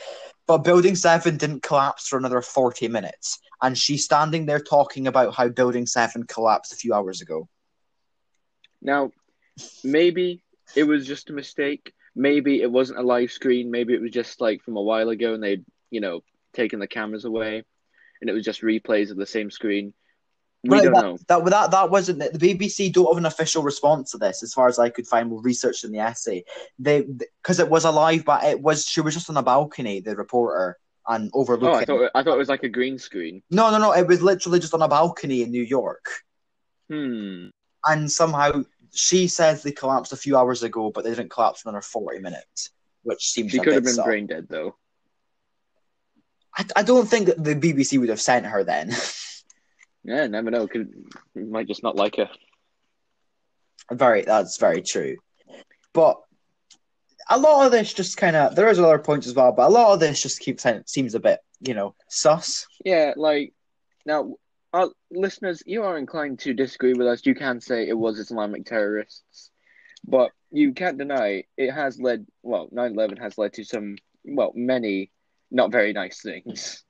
But 0.47 0.65
Building 0.65 0.97
7 0.97 1.37
didn't 1.37 1.63
collapse 1.63 2.09
for 2.09 2.19
another 2.19 2.41
40 2.41 2.89
minutes. 2.89 3.41
And 3.61 3.77
she's 3.77 4.07
standing 4.07 4.47
there 4.47 4.59
talking 4.59 5.07
about 5.07 5.35
how 5.35 5.49
Building 5.49 5.85
7 5.85 6.23
collapsed 6.23 6.73
a 6.73 6.77
few 6.77 6.95
hours 6.95 7.21
ago. 7.21 7.47
Now, 8.81 9.11
maybe 9.85 10.43
it 10.75 10.85
was 10.85 11.07
just 11.07 11.29
a 11.29 11.35
mistake. 11.35 11.93
Maybe 12.15 12.63
it 12.63 12.73
wasn't 12.73 13.01
a 13.01 13.03
live 13.03 13.33
screen. 13.33 13.71
Maybe 13.71 13.93
it 13.93 14.01
was 14.01 14.13
just 14.13 14.41
like 14.41 14.63
from 14.63 14.79
a 14.79 14.83
while 14.83 15.11
ago 15.11 15.35
and 15.35 15.43
they'd, 15.43 15.67
you 15.91 16.01
know, 16.01 16.23
taken 16.55 16.79
the 16.79 16.89
cameras 16.89 17.27
away 17.27 17.65
and 18.23 18.31
it 18.31 18.33
was 18.33 18.47
just 18.47 18.63
replays 18.63 19.11
of 19.11 19.19
the 19.19 19.27
same 19.27 19.51
screen. 19.51 19.93
We 20.69 20.77
Right, 20.77 20.85
don't 20.85 20.95
that, 20.95 21.03
know. 21.03 21.19
That, 21.29 21.45
that, 21.51 21.71
that 21.71 21.91
wasn't 21.91 22.23
it. 22.23 22.39
The 22.39 22.55
BBC 22.55 22.93
don't 22.93 23.07
have 23.07 23.19
an 23.19 23.27
official 23.27 23.63
response 23.63 24.11
to 24.13 24.19
this, 24.19 24.43
as 24.43 24.53
far 24.53 24.69
as 24.69 24.79
I 24.79 24.89
could 24.89 25.07
find 25.07 25.31
with 25.31 25.45
research 25.45 25.85
in 25.85 25.93
the 25.93 25.99
essay. 25.99 26.45
They 26.79 27.03
because 27.03 27.61
it 27.61 27.69
was 27.69 27.85
a 27.85 27.91
live, 27.91 28.25
but 28.25 28.45
it 28.45 28.61
was 28.61 28.87
she 28.87 29.01
was 29.01 29.15
just 29.15 29.31
on 29.31 29.37
a 29.37 29.43
balcony, 29.43 30.01
the 30.01 30.17
reporter, 30.17 30.79
and 31.07 31.31
overlooking. 31.35 31.69
Oh, 31.69 31.79
I 31.79 31.85
thought 31.85 32.11
I 32.15 32.23
thought 32.23 32.35
it 32.35 32.39
was 32.39 32.49
like 32.49 32.63
a 32.63 32.69
green 32.69 32.99
screen. 32.99 33.43
No, 33.51 33.71
no, 33.71 33.79
no. 33.79 33.93
It 33.93 34.07
was 34.07 34.23
literally 34.23 34.59
just 34.61 34.75
on 34.75 34.83
a 34.83 34.89
balcony 34.89 35.43
in 35.43 35.51
New 35.51 35.63
York. 35.63 36.05
Hmm. 36.89 37.47
and 37.85 38.11
somehow 38.11 38.63
she 38.95 39.27
says 39.27 39.63
they 39.63 39.73
collapsed 39.73 40.13
a 40.13 40.17
few 40.17 40.37
hours 40.37 40.63
ago, 40.63 40.91
but 40.95 41.03
they 41.03 41.11
didn't 41.11 41.31
collapse 41.31 41.63
for 41.63 41.69
another 41.69 41.83
forty 41.83 42.21
minutes, 42.21 42.71
which 43.03 43.31
seems 43.31 43.51
She 43.51 43.59
a 43.59 43.63
could 43.63 43.75
have 43.75 43.85
been 43.85 44.05
brain 44.05 44.27
dead 44.27 44.47
though. 44.49 44.77
I, 46.57 46.65
I 46.77 46.83
don't 46.83 47.07
think 47.09 47.27
the 47.27 47.55
BBC 47.55 47.99
would 47.99 48.09
have 48.09 48.21
sent 48.21 48.47
her 48.47 48.65
then. 48.65 48.91
Yeah, 50.07 50.29
never 50.29 50.53
know. 50.53 50.69
Could 50.69 50.93
you 51.35 51.47
might 51.47 51.67
just 51.67 51.83
not 51.83 51.97
like 51.97 52.17
her. 52.17 52.31
very, 53.91 54.23
that's 54.23 54.57
very 54.59 54.83
true. 54.83 55.17
But 55.93 56.21
a 57.29 57.39
lot 57.39 57.67
of 57.67 57.73
this 57.73 57.93
just 57.93 58.17
kind 58.17 58.37
of 58.37 58.55
there 58.55 58.69
is 58.69 58.79
other 58.79 59.01
points 59.01 59.27
as 59.27 59.35
well, 59.35 59.53
but 59.53 59.67
a 59.67 59.73
lot 59.73 59.93
of 59.93 60.01
this 60.01 60.23
just 60.23 60.39
keeps 60.39 60.65
seems 60.87 61.15
a 61.17 61.21
bit, 61.21 61.41
you 61.61 61.75
know, 61.75 61.97
sus. 62.09 62.67
Yeah, 62.85 63.15
like 63.17 63.53
now, 64.05 64.37
our 64.73 64.91
listeners, 65.11 65.61
you 65.67 65.83
are 65.83 65.99
inclined 65.99 66.39
to 66.41 66.55
disagree 66.55 66.95
with 66.95 67.09
us. 67.09 67.27
You 67.27 67.35
can 67.35 67.61
say 67.61 67.89
it 67.89 67.99
was 67.99 68.21
Islamic 68.21 68.65
terrorists, 68.65 69.51
but 70.07 70.31
you 70.53 70.73
can't 70.73 70.99
deny 70.99 71.45
it 71.57 71.73
has 71.73 71.99
led. 71.99 72.27
Well, 72.45 72.69
9-11 72.73 73.19
has 73.21 73.37
led 73.39 73.55
to 73.55 73.65
some, 73.65 73.97
well, 74.25 74.53
many 74.55 75.11
not 75.51 75.73
very 75.73 75.93
nice 75.93 76.21
things. 76.21 76.85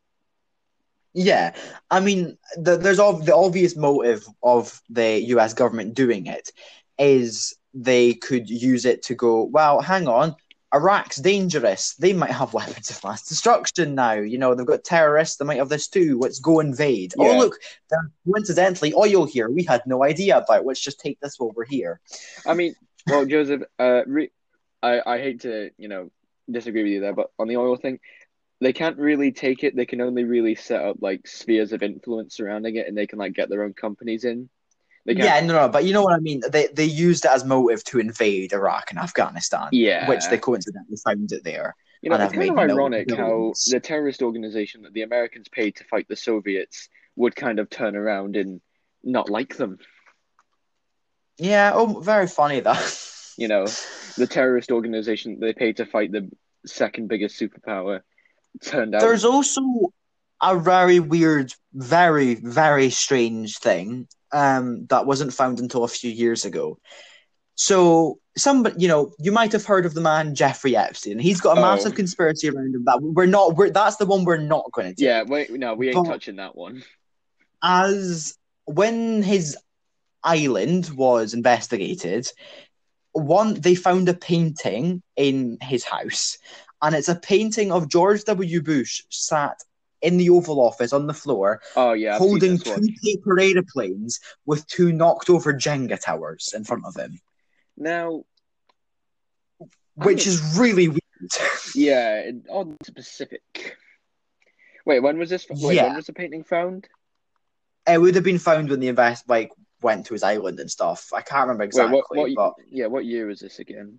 Yeah, 1.19 1.55
I 1.91 2.01
mean, 2.01 2.37
the, 2.59 2.77
there's 2.77 2.99
all 2.99 3.15
the 3.15 3.35
obvious 3.35 3.75
motive 3.75 4.27
of 4.43 4.83
the 4.91 5.19
U.S. 5.29 5.55
government 5.55 5.95
doing 5.95 6.27
it 6.27 6.51
is 6.99 7.57
they 7.73 8.13
could 8.13 8.51
use 8.51 8.85
it 8.85 9.03
to 9.05 9.15
go. 9.15 9.45
Well, 9.45 9.81
hang 9.81 10.09
on, 10.09 10.37
Iraq's 10.75 11.17
dangerous. 11.17 11.95
They 11.95 12.13
might 12.13 12.33
have 12.33 12.53
weapons 12.53 12.91
of 12.91 13.03
mass 13.03 13.27
destruction 13.27 13.95
now. 13.95 14.13
You 14.13 14.37
know, 14.37 14.55
they've 14.55 14.67
got 14.67 14.85
terrorists. 14.85 15.37
They 15.37 15.47
might 15.47 15.57
have 15.57 15.71
this 15.71 15.89
too. 15.89 16.19
Let's 16.21 16.39
go 16.39 16.61
invade. 16.61 17.15
Yeah. 17.17 17.29
Oh, 17.29 17.39
look, 17.39 17.57
there's 17.89 18.11
coincidentally 18.31 18.93
oil 18.93 19.25
here. 19.25 19.49
We 19.49 19.65
had 19.65 19.81
no 19.87 20.05
idea 20.05 20.37
about. 20.37 20.67
Let's 20.67 20.81
just 20.81 21.01
take 21.01 21.19
this 21.21 21.37
over 21.41 21.65
here. 21.65 21.99
I 22.47 22.53
mean, 22.53 22.75
well, 23.07 23.25
Joseph, 23.25 23.63
uh, 23.79 24.03
re- 24.07 24.33
I 24.83 25.01
I 25.07 25.19
hate 25.19 25.41
to 25.41 25.71
you 25.79 25.89
know 25.89 26.11
disagree 26.51 26.83
with 26.83 26.93
you 26.93 27.01
there, 27.01 27.15
but 27.15 27.31
on 27.39 27.49
the 27.49 27.57
oil 27.57 27.77
thing, 27.77 28.01
they 28.61 28.73
can't 28.73 28.97
really 28.99 29.33
take 29.33 29.65
it. 29.65 29.77
They 29.77 29.87
can 29.87 30.01
only 30.01 30.25
really 30.25 30.55
set 30.55 30.83
up 30.83 30.97
like 31.01 31.27
spheres 31.27 31.73
of 31.73 31.83
influence 31.83 32.37
surrounding 32.37 32.77
it, 32.77 32.89
and 32.89 32.97
they 32.97 33.07
can 33.07 33.19
like 33.19 33.35
get 33.35 33.49
their 33.49 33.63
own 33.65 33.75
companies 33.75 34.25
in. 34.25 34.49
Yeah, 35.05 35.39
no, 35.41 35.55
no, 35.55 35.69
but 35.69 35.85
you 35.85 35.93
know 35.93 36.03
what 36.03 36.15
I 36.15 36.19
mean. 36.19 36.43
They 36.51 36.69
they 36.73 36.85
used 36.85 37.25
it 37.25 37.31
as 37.31 37.45
motive 37.45 37.85
to 37.85 38.01
invade 38.01 38.53
Iraq 38.53 38.91
and 38.91 38.99
Afghanistan, 38.99 39.69
yeah. 39.71 40.09
which 40.09 40.29
they 40.29 40.39
coincidentally 40.39 40.97
found 41.05 41.31
it 41.31 41.45
there. 41.45 41.77
you 42.03 42.11
know, 42.11 42.17
it's 42.17 42.33
kind 42.33 42.51
of 42.51 42.57
made 42.57 42.67
mil- 42.67 42.77
ironic 42.77 43.11
how 43.11 43.53
the 43.71 43.79
terrorist 43.79 44.23
organization 44.23 44.83
that 44.83 44.95
the 44.95 45.03
Americans 45.03 45.49
paid 45.49 45.77
to 45.77 45.85
fight 45.85 46.07
the 46.09 46.17
Soviets 46.17 46.89
would 47.15 47.37
kind 47.37 47.61
of 47.61 47.71
turn 47.71 47.95
around 47.95 48.37
and 48.37 48.61
not 49.05 49.31
like 49.31 49.57
them. 49.57 49.79
Yeah, 51.39 51.73
oh, 51.75 52.01
very 52.01 52.27
funny 52.27 52.61
that. 52.61 53.13
You 53.39 53.49
know, 53.49 53.67
the 54.17 54.27
terrorist 54.27 54.73
organization 54.73 55.39
they 55.41 55.53
paid 55.53 55.77
to 55.77 55.87
fight 55.87 56.11
the 56.11 56.31
second 56.65 57.09
biggest 57.09 57.39
superpower 57.39 58.01
turned 58.63 58.95
out. 58.95 59.01
There's 59.01 59.25
also 59.25 59.63
a 60.43 60.59
very 60.59 61.01
weird, 61.01 61.53
very 61.73 62.35
very 62.35 62.91
strange 62.91 63.59
thing 63.59 64.07
um, 64.33 64.87
that 64.87 65.07
wasn't 65.07 65.33
found 65.33 65.61
until 65.61 65.85
a 65.85 65.89
few 65.89 66.11
years 66.11 66.45
ago. 66.45 66.79
So, 67.59 68.19
some, 68.37 68.67
you 68.77 68.87
know, 68.87 69.13
you 69.19 69.33
might 69.33 69.53
have 69.53 69.65
heard 69.65 69.87
of 69.87 69.95
the 69.95 70.03
man 70.03 70.35
Jeffrey 70.35 70.77
Epstein. 70.77 71.19
He's 71.19 71.41
got 71.41 71.57
a 71.57 71.61
Oh. 71.61 71.65
massive 71.65 71.95
conspiracy 71.95 72.51
around 72.51 72.75
him 72.75 72.85
that 72.85 72.99
we're 73.01 73.25
not. 73.25 73.57
We're 73.57 73.71
that's 73.71 73.97
the 73.97 74.05
one 74.05 74.25
we're 74.25 74.37
not 74.37 74.71
going 74.73 74.89
to 74.89 74.95
do. 74.95 75.05
yeah, 75.05 75.23
wait, 75.23 75.51
no, 75.51 75.73
we 75.75 75.87
ain't 75.89 75.97
But- 75.97 76.05
touching 76.11 76.37
that 76.37 76.55
one. 76.55 76.83
as 77.63 78.35
when 78.67 79.23
his 79.23 79.57
island 80.23 80.91
was 80.91 81.33
investigated, 81.35 82.27
one 83.13 83.55
they 83.55 83.75
found 83.75 84.09
a 84.09 84.15
painting 84.15 85.03
in 85.17 85.57
his 85.63 85.85
house, 85.85 86.37
and 86.87 86.95
it's 86.95 87.09
a 87.09 87.17
painting 87.17 87.73
of 87.73 87.89
George 87.89 88.23
W. 88.25 88.63
Bush 88.63 89.03
sat 89.11 89.57
in 90.03 90.19
the 90.19 90.31
Oval 90.31 90.61
Office 90.61 90.93
on 90.93 91.09
the 91.09 91.13
floor, 91.13 91.61
Oh 91.75 91.95
yeah, 91.95 92.17
holding 92.17 92.59
two 92.59 92.81
paper 93.03 93.41
aeroplanes 93.41 94.21
with 94.47 94.65
two 94.69 94.93
knocked 94.93 95.29
over 95.29 95.53
Jenga 95.53 96.01
towers 96.01 96.55
in 96.57 96.63
front 96.63 96.85
of 96.87 96.95
him, 96.95 97.19
Now, 97.77 98.23
which 99.95 100.29
is 100.29 100.57
really 100.57 100.87
weird. 100.89 101.01
yeah, 101.75 102.31
odd 102.49 102.77
specific. 102.85 103.77
Wait, 104.85 105.01
when 105.01 105.19
was 105.19 105.29
this? 105.29 105.45
Wait, 105.51 105.75
Yeah. 105.75 105.87
when 105.89 105.97
was 105.97 106.07
the 106.07 106.13
painting 106.13 106.45
found? 106.45 106.87
it 107.89 108.01
would 108.01 108.15
have 108.15 108.25
been 108.25 108.39
found 108.39 108.69
when 108.71 108.81
the 108.81 108.89
invest 108.89 109.29
like 109.29 109.51
went 109.83 110.07
to 110.07 110.15
his 110.15 110.23
island 110.23 110.61
and 110.61 110.71
stuff. 110.71 111.13
I 111.13 111.21
can't 111.21 111.43
remember 111.49 111.65
exactly, 111.65 112.01
Wait, 112.13 112.17
what? 112.17 112.31
What? 112.31 112.55
but 112.57 112.65
Yeah, 112.71 112.87
what 112.87 113.05
year 113.05 113.27
was 113.27 113.41
this 113.41 113.59
again? 113.59 113.99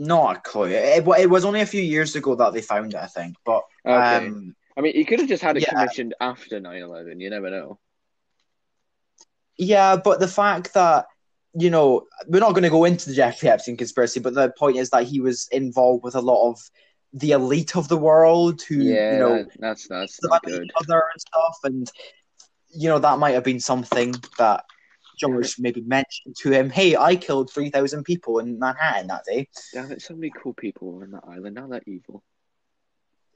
Not 0.00 0.36
a 0.36 0.40
clue. 0.40 0.66
It, 0.66 1.04
it 1.18 1.28
was 1.28 1.44
only 1.44 1.60
a 1.60 1.66
few 1.66 1.82
years 1.82 2.14
ago 2.14 2.36
that 2.36 2.52
they 2.52 2.62
found 2.62 2.94
it, 2.94 3.00
I 3.00 3.06
think. 3.06 3.36
But 3.44 3.64
Okay. 3.84 4.28
um, 4.28 4.54
I 4.76 4.80
mean, 4.80 4.94
he 4.94 5.04
could 5.04 5.18
have 5.18 5.28
just 5.28 5.42
had 5.42 5.56
it 5.56 5.64
yeah. 5.64 5.70
commissioned 5.70 6.14
after 6.20 6.60
9-11. 6.60 7.20
You 7.20 7.30
never 7.30 7.50
know. 7.50 7.80
yeah, 9.56 9.96
but 9.96 10.20
the 10.20 10.28
fact 10.28 10.74
that 10.74 11.06
you 11.54 11.70
know 11.70 12.06
we're 12.28 12.38
not 12.40 12.52
going 12.52 12.62
to 12.62 12.70
go 12.70 12.84
into 12.84 13.08
the 13.08 13.14
Jeffrey 13.16 13.48
Epstein 13.48 13.76
conspiracy, 13.76 14.20
but 14.20 14.34
the 14.34 14.50
point 14.56 14.76
is 14.76 14.90
that 14.90 15.04
he 15.04 15.20
was 15.20 15.48
involved 15.50 16.04
with 16.04 16.14
a 16.14 16.20
lot 16.20 16.48
of 16.50 16.60
the 17.12 17.32
elite 17.32 17.74
of 17.76 17.88
the 17.88 17.96
world 17.96 18.62
who 18.62 18.76
Yeah, 18.76 19.12
you 19.14 19.18
know 19.18 19.34
that- 19.42 19.50
that's 19.58 19.88
that's 19.88 20.22
not 20.22 20.42
good. 20.44 20.64
each 20.64 20.70
other 20.80 21.02
and 21.12 21.20
stuff, 21.20 21.58
and 21.64 21.90
you 22.68 22.88
know 22.88 22.98
that 23.00 23.18
might 23.18 23.32
have 23.34 23.44
been 23.44 23.58
something 23.60 24.14
that 24.38 24.64
George 25.18 25.56
maybe 25.58 25.80
mentioned 25.82 26.36
to 26.40 26.50
him. 26.50 26.70
Hey, 26.70 26.96
I 26.96 27.16
killed 27.16 27.50
three 27.52 27.70
thousand 27.70 28.04
people 28.04 28.38
in 28.38 28.58
Manhattan 28.58 29.08
that 29.08 29.24
day. 29.24 29.48
Damn 29.74 29.92
it, 29.92 30.02
so 30.02 30.14
many 30.14 30.30
cool 30.30 30.54
people 30.54 31.00
on 31.02 31.10
that 31.10 31.24
island. 31.28 31.56
Now 31.56 31.66
they're 31.66 31.82
evil. 31.86 32.22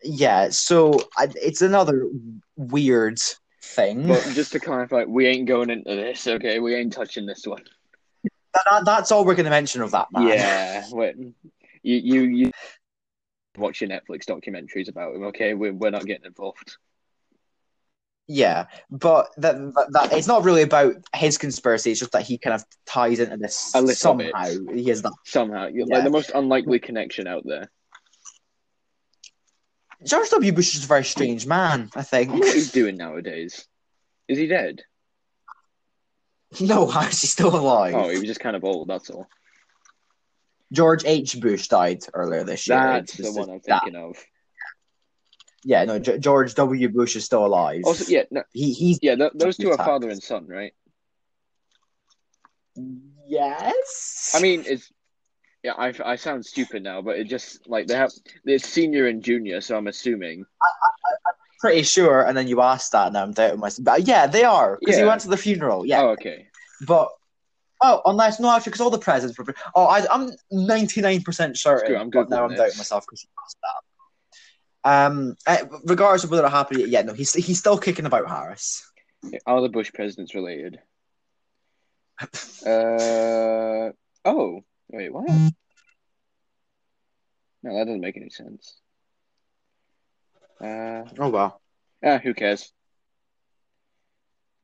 Yeah, 0.04 0.48
so 0.50 1.00
I, 1.16 1.28
it's 1.40 1.62
another 1.62 2.08
weird 2.56 3.18
thing. 3.62 4.08
But 4.08 4.28
just 4.34 4.52
to 4.52 4.60
clarify, 4.60 5.04
we 5.04 5.26
ain't 5.26 5.46
going 5.46 5.70
into 5.70 5.94
this, 5.94 6.26
okay? 6.26 6.58
We 6.58 6.74
ain't 6.74 6.92
touching 6.92 7.24
this 7.26 7.46
one. 7.46 7.62
That- 8.54 8.64
that- 8.70 8.84
that's 8.84 9.12
all 9.12 9.24
we're 9.24 9.34
going 9.36 9.44
to 9.44 9.50
mention 9.50 9.80
of 9.80 9.92
that 9.92 10.08
man. 10.12 10.26
Yeah, 10.28 10.84
wait, 10.90 11.16
you 11.16 11.32
you 11.82 12.22
you 12.22 12.50
watch 13.56 13.80
your 13.80 13.90
Netflix 13.90 14.24
documentaries 14.24 14.88
about 14.88 15.14
him, 15.14 15.24
okay? 15.24 15.54
We're 15.54 15.72
we're 15.72 15.90
not 15.90 16.04
getting 16.04 16.26
involved. 16.26 16.76
Yeah, 18.34 18.64
but 18.90 19.28
that, 19.36 19.56
that, 19.58 19.88
that 19.92 20.12
it's 20.14 20.26
not 20.26 20.42
really 20.44 20.62
about 20.62 20.94
his 21.14 21.36
conspiracy. 21.36 21.90
It's 21.90 22.00
just 22.00 22.12
that 22.12 22.22
he 22.22 22.38
kind 22.38 22.54
of 22.54 22.64
ties 22.86 23.18
into 23.18 23.36
this 23.36 23.54
somehow. 23.54 24.16
bit. 24.16 24.74
He 24.74 24.88
has 24.88 25.02
that. 25.02 25.12
Somehow, 25.26 25.66
Yeah. 25.70 25.84
like 25.88 26.04
the 26.04 26.10
most 26.10 26.30
unlikely 26.34 26.78
connection 26.78 27.26
out 27.26 27.42
there. 27.44 27.70
George 30.06 30.30
W. 30.30 30.52
Bush 30.52 30.74
is 30.74 30.84
a 30.84 30.86
very 30.88 31.04
strange 31.04 31.46
man. 31.46 31.90
I 31.94 32.02
think. 32.02 32.32
what 32.32 32.42
he's 32.54 32.72
doing 32.72 32.96
nowadays. 32.96 33.66
Is 34.28 34.38
he 34.38 34.46
dead? 34.46 34.82
no, 36.60 36.86
how 36.86 37.02
is 37.08 37.20
he 37.20 37.26
still 37.26 37.54
alive? 37.54 37.94
Oh, 37.94 38.08
he 38.08 38.16
was 38.18 38.26
just 38.26 38.40
kind 38.40 38.56
of 38.56 38.64
old. 38.64 38.88
That's 38.88 39.10
all. 39.10 39.26
George 40.72 41.04
H. 41.04 41.38
Bush 41.38 41.68
died 41.68 42.00
earlier 42.14 42.44
this 42.44 42.66
year. 42.66 42.78
That's 42.78 43.12
the 43.14 43.30
one 43.32 43.50
I'm 43.50 43.60
that- 43.66 43.82
thinking 43.84 44.00
of. 44.00 44.16
Yeah, 45.64 45.84
no, 45.84 45.98
G- 45.98 46.18
George 46.18 46.54
W. 46.54 46.88
Bush 46.88 47.16
is 47.16 47.24
still 47.24 47.46
alive. 47.46 47.82
Also, 47.84 48.04
yeah, 48.10 48.24
no, 48.30 48.42
he 48.52 48.72
he's 48.72 48.98
yeah, 49.02 49.14
th- 49.14 49.32
those 49.34 49.56
two 49.56 49.70
are 49.70 49.76
father 49.76 50.08
and 50.08 50.22
son, 50.22 50.46
right? 50.46 50.72
yes. 53.26 54.32
I 54.34 54.40
mean, 54.40 54.64
it's 54.66 54.90
yeah. 55.62 55.72
I, 55.76 55.92
I 56.04 56.16
sound 56.16 56.44
stupid 56.44 56.82
now, 56.82 57.02
but 57.02 57.18
it 57.18 57.24
just 57.24 57.68
like 57.68 57.86
they 57.86 57.94
have 57.94 58.10
they're 58.44 58.58
senior 58.58 59.06
and 59.06 59.22
junior, 59.22 59.60
so 59.60 59.76
I'm 59.76 59.86
assuming. 59.86 60.44
I, 60.62 60.66
am 61.28 61.34
pretty 61.60 61.82
sure. 61.82 62.22
And 62.22 62.36
then 62.36 62.48
you 62.48 62.60
asked 62.60 62.92
that, 62.92 63.08
and 63.08 63.16
I'm 63.16 63.32
doubting 63.32 63.60
myself. 63.60 63.84
But 63.84 64.08
yeah, 64.08 64.26
they 64.26 64.44
are 64.44 64.78
because 64.80 64.96
he 64.96 65.04
went 65.04 65.20
to 65.22 65.28
the 65.28 65.36
funeral. 65.36 65.86
Yeah, 65.86 66.02
Oh, 66.02 66.08
okay. 66.10 66.48
But 66.84 67.08
oh, 67.82 68.02
unless 68.04 68.40
no, 68.40 68.50
actually, 68.50 68.70
because 68.70 68.80
all 68.80 68.90
the 68.90 68.98
presents 68.98 69.38
were. 69.38 69.44
Oh, 69.76 69.86
I, 69.86 70.04
I'm 70.12 70.30
ninety 70.50 71.00
nine 71.00 71.22
percent 71.22 71.56
certain. 71.56 71.86
Screw 71.86 71.96
I'm 71.96 72.10
but 72.10 72.28
now 72.30 72.44
I'm 72.46 72.54
doubting 72.54 72.78
myself 72.78 73.04
because 73.06 73.22
you 73.22 73.28
asked 73.44 73.58
that. 73.62 73.91
Um, 74.84 75.36
eh, 75.46 75.62
regardless 75.84 76.24
of 76.24 76.30
whether 76.30 76.44
it 76.46 76.50
happened, 76.50 76.88
yeah, 76.88 77.02
no, 77.02 77.12
he's 77.12 77.32
he's 77.34 77.58
still 77.58 77.78
kicking 77.78 78.06
about 78.06 78.28
Harris. 78.28 78.82
Are 79.46 79.60
the 79.60 79.68
Bush 79.68 79.92
presidents 79.92 80.34
related? 80.34 80.80
Uh 82.66 83.90
oh, 84.24 84.60
wait, 84.88 85.12
what? 85.12 85.28
No, 87.64 87.74
that 87.76 87.84
doesn't 87.86 88.00
make 88.00 88.16
any 88.16 88.30
sense. 88.30 88.76
Uh, 90.60 91.04
Oh 91.18 91.28
well, 91.30 91.60
ah, 92.04 92.18
who 92.18 92.34
cares? 92.34 92.72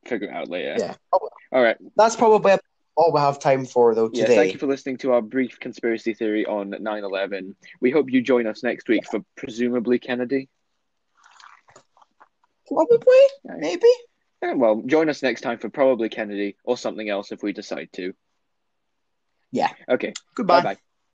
Figure 0.06 0.28
it 0.28 0.34
out 0.34 0.48
later. 0.48 0.76
yeah. 0.78 0.94
Oh, 1.12 1.28
All 1.52 1.62
right. 1.62 1.76
that's 1.96 2.16
probably 2.16 2.56
all 2.98 3.12
we 3.12 3.20
have 3.20 3.38
time 3.38 3.64
for 3.64 3.94
though 3.94 4.08
today. 4.08 4.34
Yeah, 4.34 4.40
thank 4.40 4.52
you 4.52 4.58
for 4.58 4.66
listening 4.66 4.96
to 4.98 5.12
our 5.12 5.22
brief 5.22 5.60
conspiracy 5.60 6.14
theory 6.14 6.44
on 6.44 6.70
9/11. 6.72 7.54
We 7.80 7.92
hope 7.92 8.10
you 8.10 8.20
join 8.20 8.48
us 8.48 8.64
next 8.64 8.88
week 8.88 9.06
for 9.08 9.20
presumably 9.36 10.00
Kennedy. 10.00 10.48
Probably, 12.66 13.26
Yeah. 13.44 13.54
maybe. 13.58 13.88
Yeah, 14.42 14.54
well, 14.54 14.82
join 14.82 15.08
us 15.08 15.22
next 15.22 15.42
time 15.42 15.58
for 15.58 15.70
probably 15.70 16.08
Kennedy 16.08 16.56
or 16.64 16.76
something 16.76 17.08
else 17.08 17.30
if 17.30 17.42
we 17.42 17.52
decide 17.52 17.88
to. 17.94 18.14
Yeah. 19.52 19.72
Okay. 19.88 20.12
Goodbye. 20.34 20.60
Bye 20.60 20.74
bye. 20.74 20.80